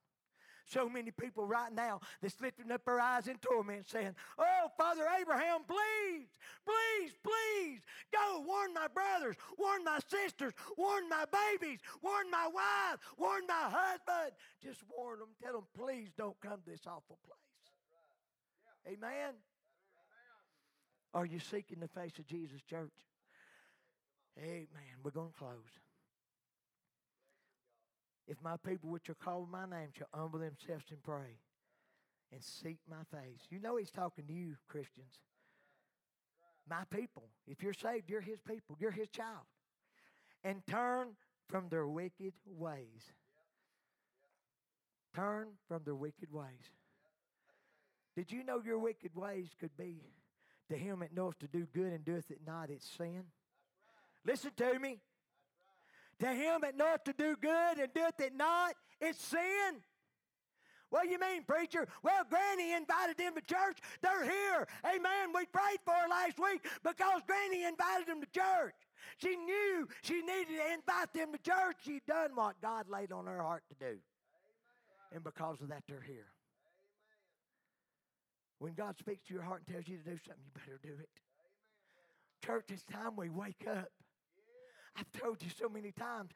So 0.65 0.87
many 0.87 1.11
people 1.11 1.45
right 1.45 1.73
now 1.73 1.99
that's 2.21 2.39
lifting 2.39 2.71
up 2.71 2.85
their 2.85 2.99
eyes 2.99 3.27
in 3.27 3.37
torment 3.39 3.85
saying, 3.89 4.15
Oh, 4.37 4.67
Father 4.77 5.03
Abraham, 5.19 5.61
please, 5.67 6.29
please, 6.65 7.11
please, 7.21 7.81
go 8.13 8.43
warn 8.47 8.73
my 8.73 8.87
brothers, 8.87 9.35
warn 9.57 9.83
my 9.83 9.99
sisters, 10.07 10.53
warn 10.77 11.09
my 11.09 11.25
babies, 11.25 11.79
warn 12.01 12.31
my 12.31 12.47
wife, 12.47 12.99
warn 13.17 13.45
my 13.47 13.69
husband. 13.69 14.31
Just 14.63 14.81
warn 14.95 15.19
them, 15.19 15.29
tell 15.43 15.53
them, 15.53 15.67
please 15.77 16.09
don't 16.17 16.39
come 16.39 16.61
to 16.63 16.71
this 16.71 16.87
awful 16.87 17.19
place. 17.25 18.97
Amen. 18.97 19.33
Are 21.13 21.25
you 21.25 21.39
seeking 21.39 21.79
the 21.79 21.87
face 21.87 22.17
of 22.17 22.27
Jesus, 22.27 22.61
church? 22.67 22.91
Amen. 24.39 24.67
We're 25.03 25.11
going 25.11 25.31
to 25.31 25.37
close. 25.37 25.79
If 28.27 28.37
my 28.41 28.55
people 28.65 28.89
which 28.89 29.09
are 29.09 29.15
called 29.15 29.51
my 29.51 29.65
name 29.65 29.89
shall 29.95 30.07
humble 30.13 30.39
themselves 30.39 30.85
and 30.89 31.03
pray 31.03 31.37
and 32.31 32.41
seek 32.41 32.79
my 32.89 33.03
face. 33.11 33.41
You 33.49 33.59
know 33.59 33.75
he's 33.75 33.91
talking 33.91 34.25
to 34.25 34.33
you, 34.33 34.55
Christians. 34.67 35.19
My 36.67 36.83
people. 36.89 37.23
If 37.47 37.61
you're 37.61 37.73
saved, 37.73 38.09
you're 38.09 38.21
his 38.21 38.39
people. 38.47 38.77
You're 38.79 38.91
his 38.91 39.09
child. 39.09 39.45
And 40.43 40.65
turn 40.65 41.09
from 41.49 41.67
their 41.69 41.85
wicked 41.85 42.33
ways. 42.45 43.11
Turn 45.15 45.49
from 45.67 45.81
their 45.85 45.95
wicked 45.95 46.31
ways. 46.31 46.71
Did 48.15 48.31
you 48.31 48.43
know 48.43 48.61
your 48.65 48.79
wicked 48.79 49.15
ways 49.15 49.49
could 49.59 49.75
be 49.77 50.01
to 50.73 50.79
him 50.79 50.99
that 50.99 51.15
knoweth 51.15 51.39
to 51.39 51.47
do 51.47 51.67
good 51.73 51.93
and 51.93 52.03
doeth 52.03 52.31
it 52.31 52.41
not, 52.45 52.69
it's 52.69 52.87
sin? 52.97 53.23
Listen 54.25 54.51
to 54.57 54.79
me. 54.79 54.99
To 56.19 56.27
him 56.27 56.61
that 56.61 56.75
knoweth 56.75 57.03
to 57.05 57.13
do 57.13 57.35
good 57.39 57.77
and 57.77 57.93
doeth 57.93 58.19
it 58.19 58.35
not, 58.35 58.73
it's 58.99 59.21
sin. 59.23 59.81
What 60.89 61.03
do 61.03 61.09
you 61.09 61.19
mean, 61.19 61.43
preacher? 61.43 61.87
Well, 62.03 62.23
Granny 62.29 62.73
invited 62.73 63.17
them 63.17 63.33
to 63.35 63.41
church. 63.41 63.79
They're 64.01 64.23
here. 64.23 64.67
Amen. 64.85 65.33
We 65.33 65.45
prayed 65.47 65.79
for 65.83 65.93
her 65.93 66.07
last 66.07 66.39
week 66.39 66.65
because 66.83 67.21
Granny 67.25 67.65
invited 67.65 68.07
them 68.07 68.21
to 68.21 68.27
church. 68.27 68.75
She 69.17 69.35
knew 69.35 69.87
she 70.03 70.21
needed 70.21 70.57
to 70.57 70.73
invite 70.73 71.13
them 71.13 71.31
to 71.33 71.39
church. 71.39 71.77
She'd 71.83 72.05
done 72.07 72.31
what 72.35 72.61
God 72.61 72.89
laid 72.89 73.11
on 73.11 73.25
her 73.25 73.41
heart 73.41 73.63
to 73.69 73.75
do. 73.75 73.85
Amen. 73.85 73.99
And 75.13 75.23
because 75.23 75.61
of 75.61 75.69
that, 75.69 75.83
they're 75.87 76.05
here. 76.05 76.27
Amen. 78.63 78.75
When 78.75 78.85
God 78.85 78.97
speaks 78.97 79.27
to 79.27 79.33
your 79.33 79.43
heart 79.43 79.63
and 79.65 79.75
tells 79.75 79.87
you 79.87 79.97
to 79.97 80.03
do 80.03 80.17
something, 80.25 80.43
you 80.45 80.51
better 80.53 80.79
do 80.81 80.93
it. 80.93 81.09
Amen. 81.09 82.45
Church, 82.45 82.65
it's 82.69 82.83
time 82.83 83.15
we 83.15 83.29
wake 83.29 83.65
up. 83.69 83.89
I've 84.95 85.11
told 85.21 85.41
you 85.41 85.49
so 85.49 85.69
many 85.69 85.91
times. 85.91 86.31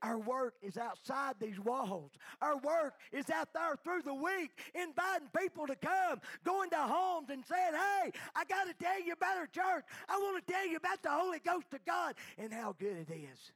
Our 0.00 0.18
work 0.18 0.54
is 0.62 0.76
outside 0.76 1.34
these 1.40 1.58
walls. 1.58 2.12
Our 2.40 2.56
work 2.58 2.94
is 3.12 3.28
out 3.30 3.48
there 3.52 3.74
through 3.82 4.02
the 4.02 4.14
week, 4.14 4.50
inviting 4.74 5.28
people 5.36 5.66
to 5.66 5.74
come, 5.74 6.20
going 6.44 6.70
to 6.70 6.76
homes 6.76 7.30
and 7.30 7.44
saying, 7.44 7.72
Hey, 7.72 8.12
I 8.36 8.44
got 8.44 8.68
to 8.68 8.74
tell 8.74 9.02
you 9.02 9.12
about 9.14 9.36
our 9.36 9.46
church. 9.46 9.84
I 10.08 10.16
want 10.18 10.46
to 10.46 10.52
tell 10.52 10.66
you 10.66 10.76
about 10.76 11.02
the 11.02 11.10
Holy 11.10 11.40
Ghost 11.40 11.66
of 11.72 11.84
God 11.84 12.14
and 12.38 12.52
how 12.52 12.76
good 12.78 13.08
it 13.08 13.12
is. 13.12 13.52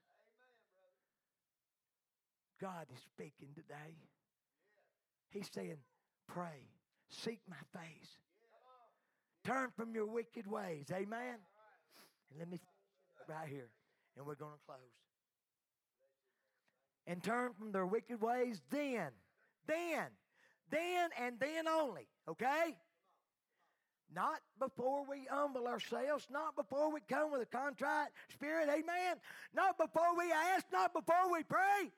God 2.61 2.87
is 2.93 3.01
speaking 3.15 3.55
today. 3.55 3.97
He's 5.31 5.49
saying, 5.55 5.79
Pray, 6.27 6.67
seek 7.12 7.40
my 7.48 7.81
face, 7.81 8.18
turn 9.44 9.70
from 9.77 9.94
your 9.94 10.07
wicked 10.07 10.46
ways. 10.46 10.87
Amen. 10.92 11.37
And 12.31 12.38
let 12.38 12.51
me 12.51 12.61
right 13.29 13.48
here 13.48 13.68
and 14.16 14.27
we're 14.27 14.35
going 14.35 14.53
to 14.53 14.66
close. 14.66 14.79
And 17.07 17.22
turn 17.22 17.51
from 17.59 17.72
their 17.72 17.87
wicked 17.87 18.20
ways, 18.20 18.61
then, 18.70 19.11
then, 19.66 20.07
then, 20.70 21.11
and 21.20 21.38
then 21.40 21.66
only, 21.66 22.07
okay? 22.29 22.77
Not 24.14 24.40
before 24.61 25.05
we 25.09 25.27
humble 25.29 25.66
ourselves, 25.66 26.29
not 26.31 26.55
before 26.55 26.92
we 26.92 27.01
come 27.09 27.33
with 27.33 27.42
a 27.42 27.46
contrite 27.46 28.09
spirit, 28.33 28.68
amen? 28.68 29.16
Not 29.55 29.79
before 29.79 30.16
we 30.16 30.31
ask, 30.31 30.64
not 30.72 30.92
before 30.92 31.33
we 31.33 31.42
pray. 31.42 31.90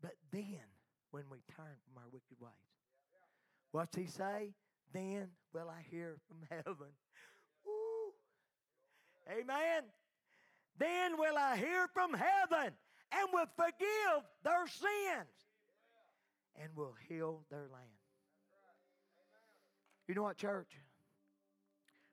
But 0.00 0.12
then, 0.32 0.71
when 1.12 1.24
we 1.30 1.38
turn 1.54 1.78
from 1.86 2.02
our 2.02 2.08
wicked 2.12 2.40
ways. 2.40 2.52
What's 3.70 3.96
he 3.96 4.06
say? 4.06 4.52
Then 4.92 5.28
will 5.54 5.68
I 5.68 5.82
hear 5.88 6.16
from 6.28 6.38
heaven 6.50 6.92
Amen. 9.30 9.84
Then 10.78 11.18
will 11.18 11.36
I 11.36 11.56
hear 11.56 11.88
from 11.94 12.12
heaven 12.12 12.72
and 13.12 13.28
will 13.32 13.46
forgive 13.56 14.24
their 14.42 14.66
sins 14.66 15.28
and 16.60 16.70
will 16.74 16.94
heal 17.08 17.44
their 17.50 17.68
land. 17.72 18.00
You 20.08 20.14
know 20.14 20.22
what, 20.22 20.36
church? 20.36 20.78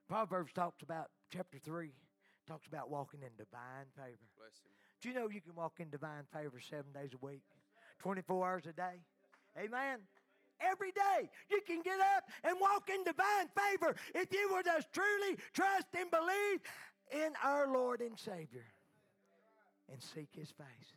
Proverbs 0.08 0.52
talks 0.52 0.82
about, 0.82 1.10
chapter 1.32 1.58
3, 1.58 1.90
talks 2.46 2.66
about 2.66 2.90
walking 2.90 3.20
in 3.22 3.30
divine 3.36 3.86
favor. 3.96 4.18
Do 5.02 5.08
you 5.08 5.14
know 5.14 5.28
you 5.28 5.40
can 5.40 5.54
walk 5.54 5.74
in 5.80 5.90
divine 5.90 6.24
favor 6.32 6.60
seven 6.60 6.92
days 6.92 7.10
a 7.14 7.24
week, 7.24 7.42
24 8.00 8.48
hours 8.48 8.64
a 8.66 8.72
day? 8.72 9.00
Amen 9.58 10.00
every 10.60 10.92
day. 10.92 11.30
You 11.50 11.60
can 11.66 11.82
get 11.82 11.98
up 12.16 12.24
and 12.44 12.56
walk 12.60 12.88
in 12.88 13.02
divine 13.04 13.48
favor 13.56 13.94
if 14.14 14.32
you 14.32 14.48
will 14.52 14.62
just 14.62 14.92
truly 14.92 15.36
trust 15.52 15.86
and 15.98 16.10
believe 16.10 16.60
in 17.10 17.32
our 17.42 17.72
Lord 17.72 18.00
and 18.00 18.18
Savior 18.18 18.66
and 19.90 20.02
seek 20.02 20.28
His 20.32 20.50
face. 20.50 20.94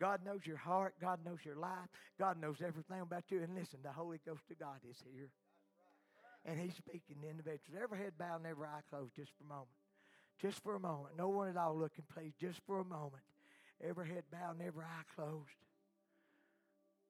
God 0.00 0.20
knows 0.24 0.40
your 0.44 0.56
heart. 0.56 0.94
God 1.00 1.20
knows 1.24 1.38
your 1.44 1.56
life. 1.56 1.88
God 2.18 2.40
knows 2.40 2.56
everything 2.60 3.00
about 3.00 3.24
you. 3.28 3.42
And 3.42 3.54
listen, 3.54 3.78
the 3.82 3.92
Holy 3.92 4.18
Ghost 4.26 4.42
of 4.50 4.58
God 4.58 4.80
is 4.90 4.96
here. 5.14 5.28
And 6.44 6.60
He's 6.60 6.74
speaking 6.74 7.16
to 7.22 7.30
individuals. 7.30 7.80
Every 7.80 7.98
head 7.98 8.12
bowed 8.18 8.38
and 8.38 8.46
every 8.46 8.66
eye 8.66 8.82
closed 8.90 9.14
just 9.14 9.30
for 9.38 9.44
a 9.44 9.48
moment. 9.48 9.68
Just 10.42 10.62
for 10.62 10.74
a 10.74 10.80
moment. 10.80 11.16
No 11.16 11.28
one 11.28 11.48
at 11.48 11.56
all 11.56 11.76
looking, 11.76 12.04
please. 12.12 12.32
Just 12.40 12.60
for 12.66 12.80
a 12.80 12.84
moment. 12.84 13.22
Every 13.82 14.08
head 14.08 14.24
bowed 14.30 14.58
and 14.58 14.66
every 14.66 14.84
eye 14.84 15.14
closed. 15.14 15.48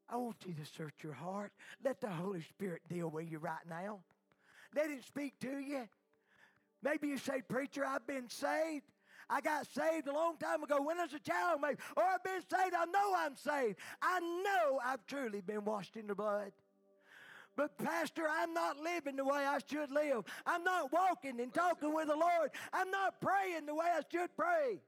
I 0.08 0.16
want 0.16 0.36
you 0.46 0.54
to 0.54 0.66
search 0.76 0.94
your 1.02 1.12
heart. 1.12 1.52
Let 1.84 2.00
the 2.00 2.10
Holy 2.10 2.42
Spirit 2.42 2.82
deal 2.88 3.08
with 3.08 3.30
you 3.30 3.38
right 3.38 3.66
now. 3.68 4.00
Let 4.74 4.90
Him 4.90 5.00
speak 5.06 5.38
to 5.40 5.58
you. 5.58 5.88
Maybe 6.82 7.08
you 7.08 7.18
say, 7.18 7.42
Preacher, 7.48 7.84
I've 7.84 8.06
been 8.06 8.28
saved. 8.28 8.84
I 9.30 9.40
got 9.40 9.66
saved 9.66 10.06
a 10.06 10.12
long 10.12 10.36
time 10.36 10.62
ago 10.62 10.82
when 10.82 10.98
I 10.98 11.04
was 11.04 11.14
a 11.14 11.18
child, 11.18 11.60
maybe, 11.62 11.76
or 11.96 12.02
I've 12.02 12.22
been 12.22 12.42
saved. 12.42 12.74
I 12.76 12.84
know 12.84 13.14
I'm 13.16 13.36
saved. 13.36 13.78
I 14.02 14.20
know 14.20 14.80
I've 14.84 15.06
truly 15.06 15.40
been 15.40 15.64
washed 15.64 15.96
in 15.96 16.06
the 16.06 16.14
blood. 16.14 16.52
But, 17.56 17.78
Pastor, 17.78 18.24
I'm 18.28 18.52
not 18.52 18.78
living 18.80 19.16
the 19.16 19.24
way 19.24 19.46
I 19.46 19.58
should 19.70 19.90
live. 19.90 20.24
I'm 20.44 20.64
not 20.64 20.92
walking 20.92 21.40
and 21.40 21.54
talking 21.54 21.94
with 21.94 22.08
the 22.08 22.16
Lord. 22.16 22.50
I'm 22.72 22.90
not 22.90 23.20
praying 23.20 23.66
the 23.66 23.74
way 23.74 23.86
I 23.86 24.00
should 24.10 24.36
pray. 24.36 24.80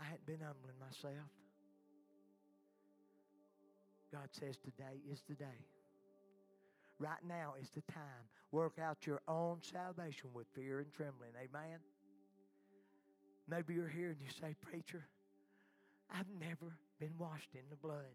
I 0.00 0.04
hadn't 0.04 0.26
been 0.26 0.40
humbling 0.40 0.78
myself. 0.80 1.28
God 4.12 4.28
says 4.32 4.56
today 4.56 5.00
is 5.10 5.22
the 5.28 5.34
day. 5.34 5.66
Right 6.98 7.22
now 7.26 7.54
is 7.60 7.70
the 7.70 7.82
time. 7.92 8.28
Work 8.52 8.78
out 8.80 9.06
your 9.06 9.20
own 9.26 9.58
salvation 9.60 10.30
with 10.32 10.46
fear 10.54 10.78
and 10.78 10.92
trembling. 10.92 11.30
Amen. 11.36 11.78
Maybe 13.48 13.74
you're 13.74 13.88
here 13.88 14.10
and 14.10 14.20
you 14.20 14.28
say, 14.40 14.54
Preacher, 14.62 15.04
I've 16.10 16.30
never 16.40 16.76
been 17.00 17.12
washed 17.18 17.50
in 17.54 17.62
the 17.70 17.76
blood. 17.76 18.14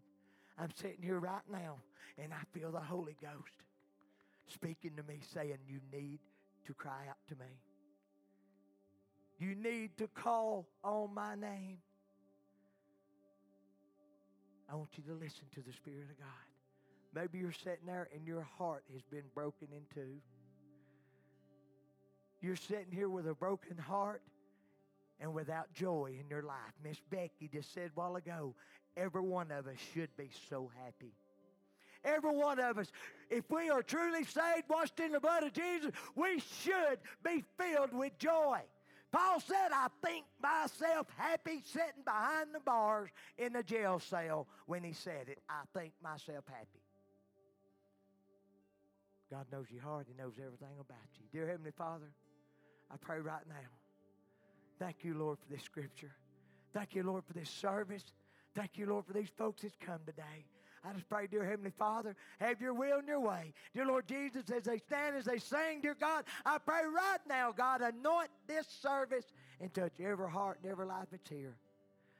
I'm 0.58 0.70
sitting 0.74 1.02
here 1.02 1.18
right 1.18 1.42
now 1.50 1.76
and 2.18 2.32
I 2.32 2.58
feel 2.58 2.72
the 2.72 2.80
Holy 2.80 3.16
Ghost 3.20 3.52
speaking 4.46 4.92
to 4.96 5.02
me, 5.02 5.20
saying, 5.32 5.58
You 5.68 5.80
need 5.92 6.20
to 6.66 6.74
cry 6.74 7.06
out 7.08 7.18
to 7.28 7.34
me. 7.36 7.60
You 9.40 9.54
need 9.54 9.96
to 9.96 10.06
call 10.08 10.68
on 10.84 11.14
my 11.14 11.34
name. 11.34 11.78
I 14.70 14.76
want 14.76 14.90
you 14.96 15.02
to 15.04 15.14
listen 15.14 15.44
to 15.54 15.62
the 15.66 15.72
Spirit 15.72 16.08
of 16.10 16.18
God. 16.18 16.26
Maybe 17.14 17.38
you're 17.38 17.50
sitting 17.50 17.86
there 17.86 18.08
and 18.14 18.26
your 18.26 18.46
heart 18.58 18.84
has 18.92 19.02
been 19.10 19.24
broken 19.34 19.68
in 19.72 19.80
two. 19.94 20.20
You're 22.42 22.54
sitting 22.54 22.92
here 22.92 23.08
with 23.08 23.26
a 23.26 23.34
broken 23.34 23.78
heart 23.78 24.22
and 25.18 25.32
without 25.34 25.72
joy 25.72 26.14
in 26.20 26.28
your 26.28 26.42
life. 26.42 26.74
Miss 26.84 26.98
Becky 27.10 27.48
just 27.52 27.72
said 27.72 27.90
a 27.96 28.00
while 28.00 28.16
ago, 28.16 28.54
every 28.96 29.22
one 29.22 29.50
of 29.50 29.66
us 29.66 29.76
should 29.94 30.14
be 30.18 30.30
so 30.50 30.70
happy. 30.84 31.14
Every 32.04 32.34
one 32.34 32.58
of 32.58 32.78
us, 32.78 32.92
if 33.30 33.50
we 33.50 33.70
are 33.70 33.82
truly 33.82 34.24
saved, 34.24 34.68
washed 34.68 35.00
in 35.00 35.12
the 35.12 35.20
blood 35.20 35.44
of 35.44 35.52
Jesus, 35.52 35.90
we 36.14 36.40
should 36.62 36.98
be 37.24 37.42
filled 37.58 37.92
with 37.92 38.16
joy. 38.18 38.60
Paul 39.12 39.40
said, 39.40 39.70
I 39.72 39.88
think 40.04 40.24
myself 40.40 41.08
happy 41.16 41.62
sitting 41.64 42.04
behind 42.04 42.54
the 42.54 42.60
bars 42.60 43.10
in 43.38 43.52
the 43.52 43.62
jail 43.62 43.98
cell 43.98 44.46
when 44.66 44.84
he 44.84 44.92
said 44.92 45.28
it. 45.28 45.40
I 45.48 45.62
think 45.76 45.92
myself 46.02 46.44
happy. 46.46 46.82
God 49.30 49.46
knows 49.52 49.66
your 49.70 49.82
heart. 49.82 50.06
He 50.08 50.14
knows 50.20 50.34
everything 50.38 50.76
about 50.80 50.98
you. 51.18 51.26
Dear 51.32 51.48
Heavenly 51.48 51.72
Father, 51.76 52.12
I 52.90 52.96
pray 53.00 53.20
right 53.20 53.46
now. 53.48 53.54
Thank 54.78 55.04
you, 55.04 55.14
Lord, 55.14 55.38
for 55.38 55.52
this 55.52 55.62
scripture. 55.62 56.12
Thank 56.72 56.94
you, 56.94 57.02
Lord, 57.02 57.24
for 57.26 57.32
this 57.32 57.50
service. 57.50 58.04
Thank 58.54 58.78
you, 58.78 58.86
Lord, 58.86 59.06
for 59.06 59.12
these 59.12 59.28
folks 59.36 59.62
that's 59.62 59.76
come 59.84 60.00
today. 60.06 60.46
I 60.82 60.92
just 60.94 61.08
pray, 61.08 61.26
dear 61.26 61.44
Heavenly 61.44 61.72
Father, 61.78 62.16
have 62.38 62.60
your 62.60 62.72
will 62.72 62.98
and 62.98 63.08
your 63.08 63.20
way. 63.20 63.52
Dear 63.74 63.86
Lord 63.86 64.06
Jesus, 64.06 64.44
as 64.50 64.64
they 64.64 64.78
stand, 64.78 65.16
as 65.16 65.26
they 65.26 65.38
sing, 65.38 65.80
dear 65.82 65.94
God, 65.98 66.24
I 66.46 66.58
pray 66.58 66.80
right 66.84 67.18
now, 67.28 67.52
God, 67.52 67.82
anoint 67.82 68.30
this 68.46 68.66
service 68.66 69.26
and 69.60 69.72
touch 69.74 69.92
every 70.02 70.30
heart 70.30 70.58
and 70.62 70.72
every 70.72 70.86
life 70.86 71.08
that's 71.10 71.28
here. 71.28 71.54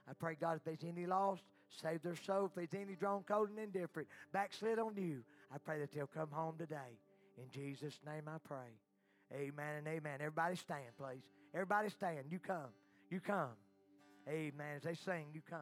I 0.08 0.12
pray, 0.12 0.36
God, 0.38 0.56
if 0.56 0.64
there's 0.64 0.84
any 0.84 1.06
lost, 1.06 1.42
save 1.70 2.02
their 2.02 2.16
soul. 2.16 2.46
If 2.46 2.54
there's 2.54 2.82
any 2.82 2.96
drawn 2.96 3.22
cold 3.22 3.48
and 3.48 3.58
indifferent, 3.58 4.08
backslid 4.32 4.78
on 4.78 4.94
you, 4.96 5.22
I 5.52 5.58
pray 5.58 5.78
that 5.80 5.92
they'll 5.92 6.06
come 6.06 6.30
home 6.30 6.56
today. 6.58 6.98
In 7.38 7.44
Jesus' 7.50 7.98
name 8.04 8.24
I 8.26 8.36
pray. 8.44 8.76
Amen 9.32 9.76
and 9.78 9.86
amen. 9.86 10.18
Everybody 10.20 10.56
stand, 10.56 10.84
please. 10.98 11.22
Everybody 11.54 11.88
stand. 11.88 12.26
You 12.30 12.38
come. 12.38 12.70
You 13.10 13.20
come. 13.20 13.56
Amen. 14.28 14.76
As 14.76 14.82
they 14.82 14.94
sing, 14.94 15.26
you 15.32 15.40
come. 15.48 15.60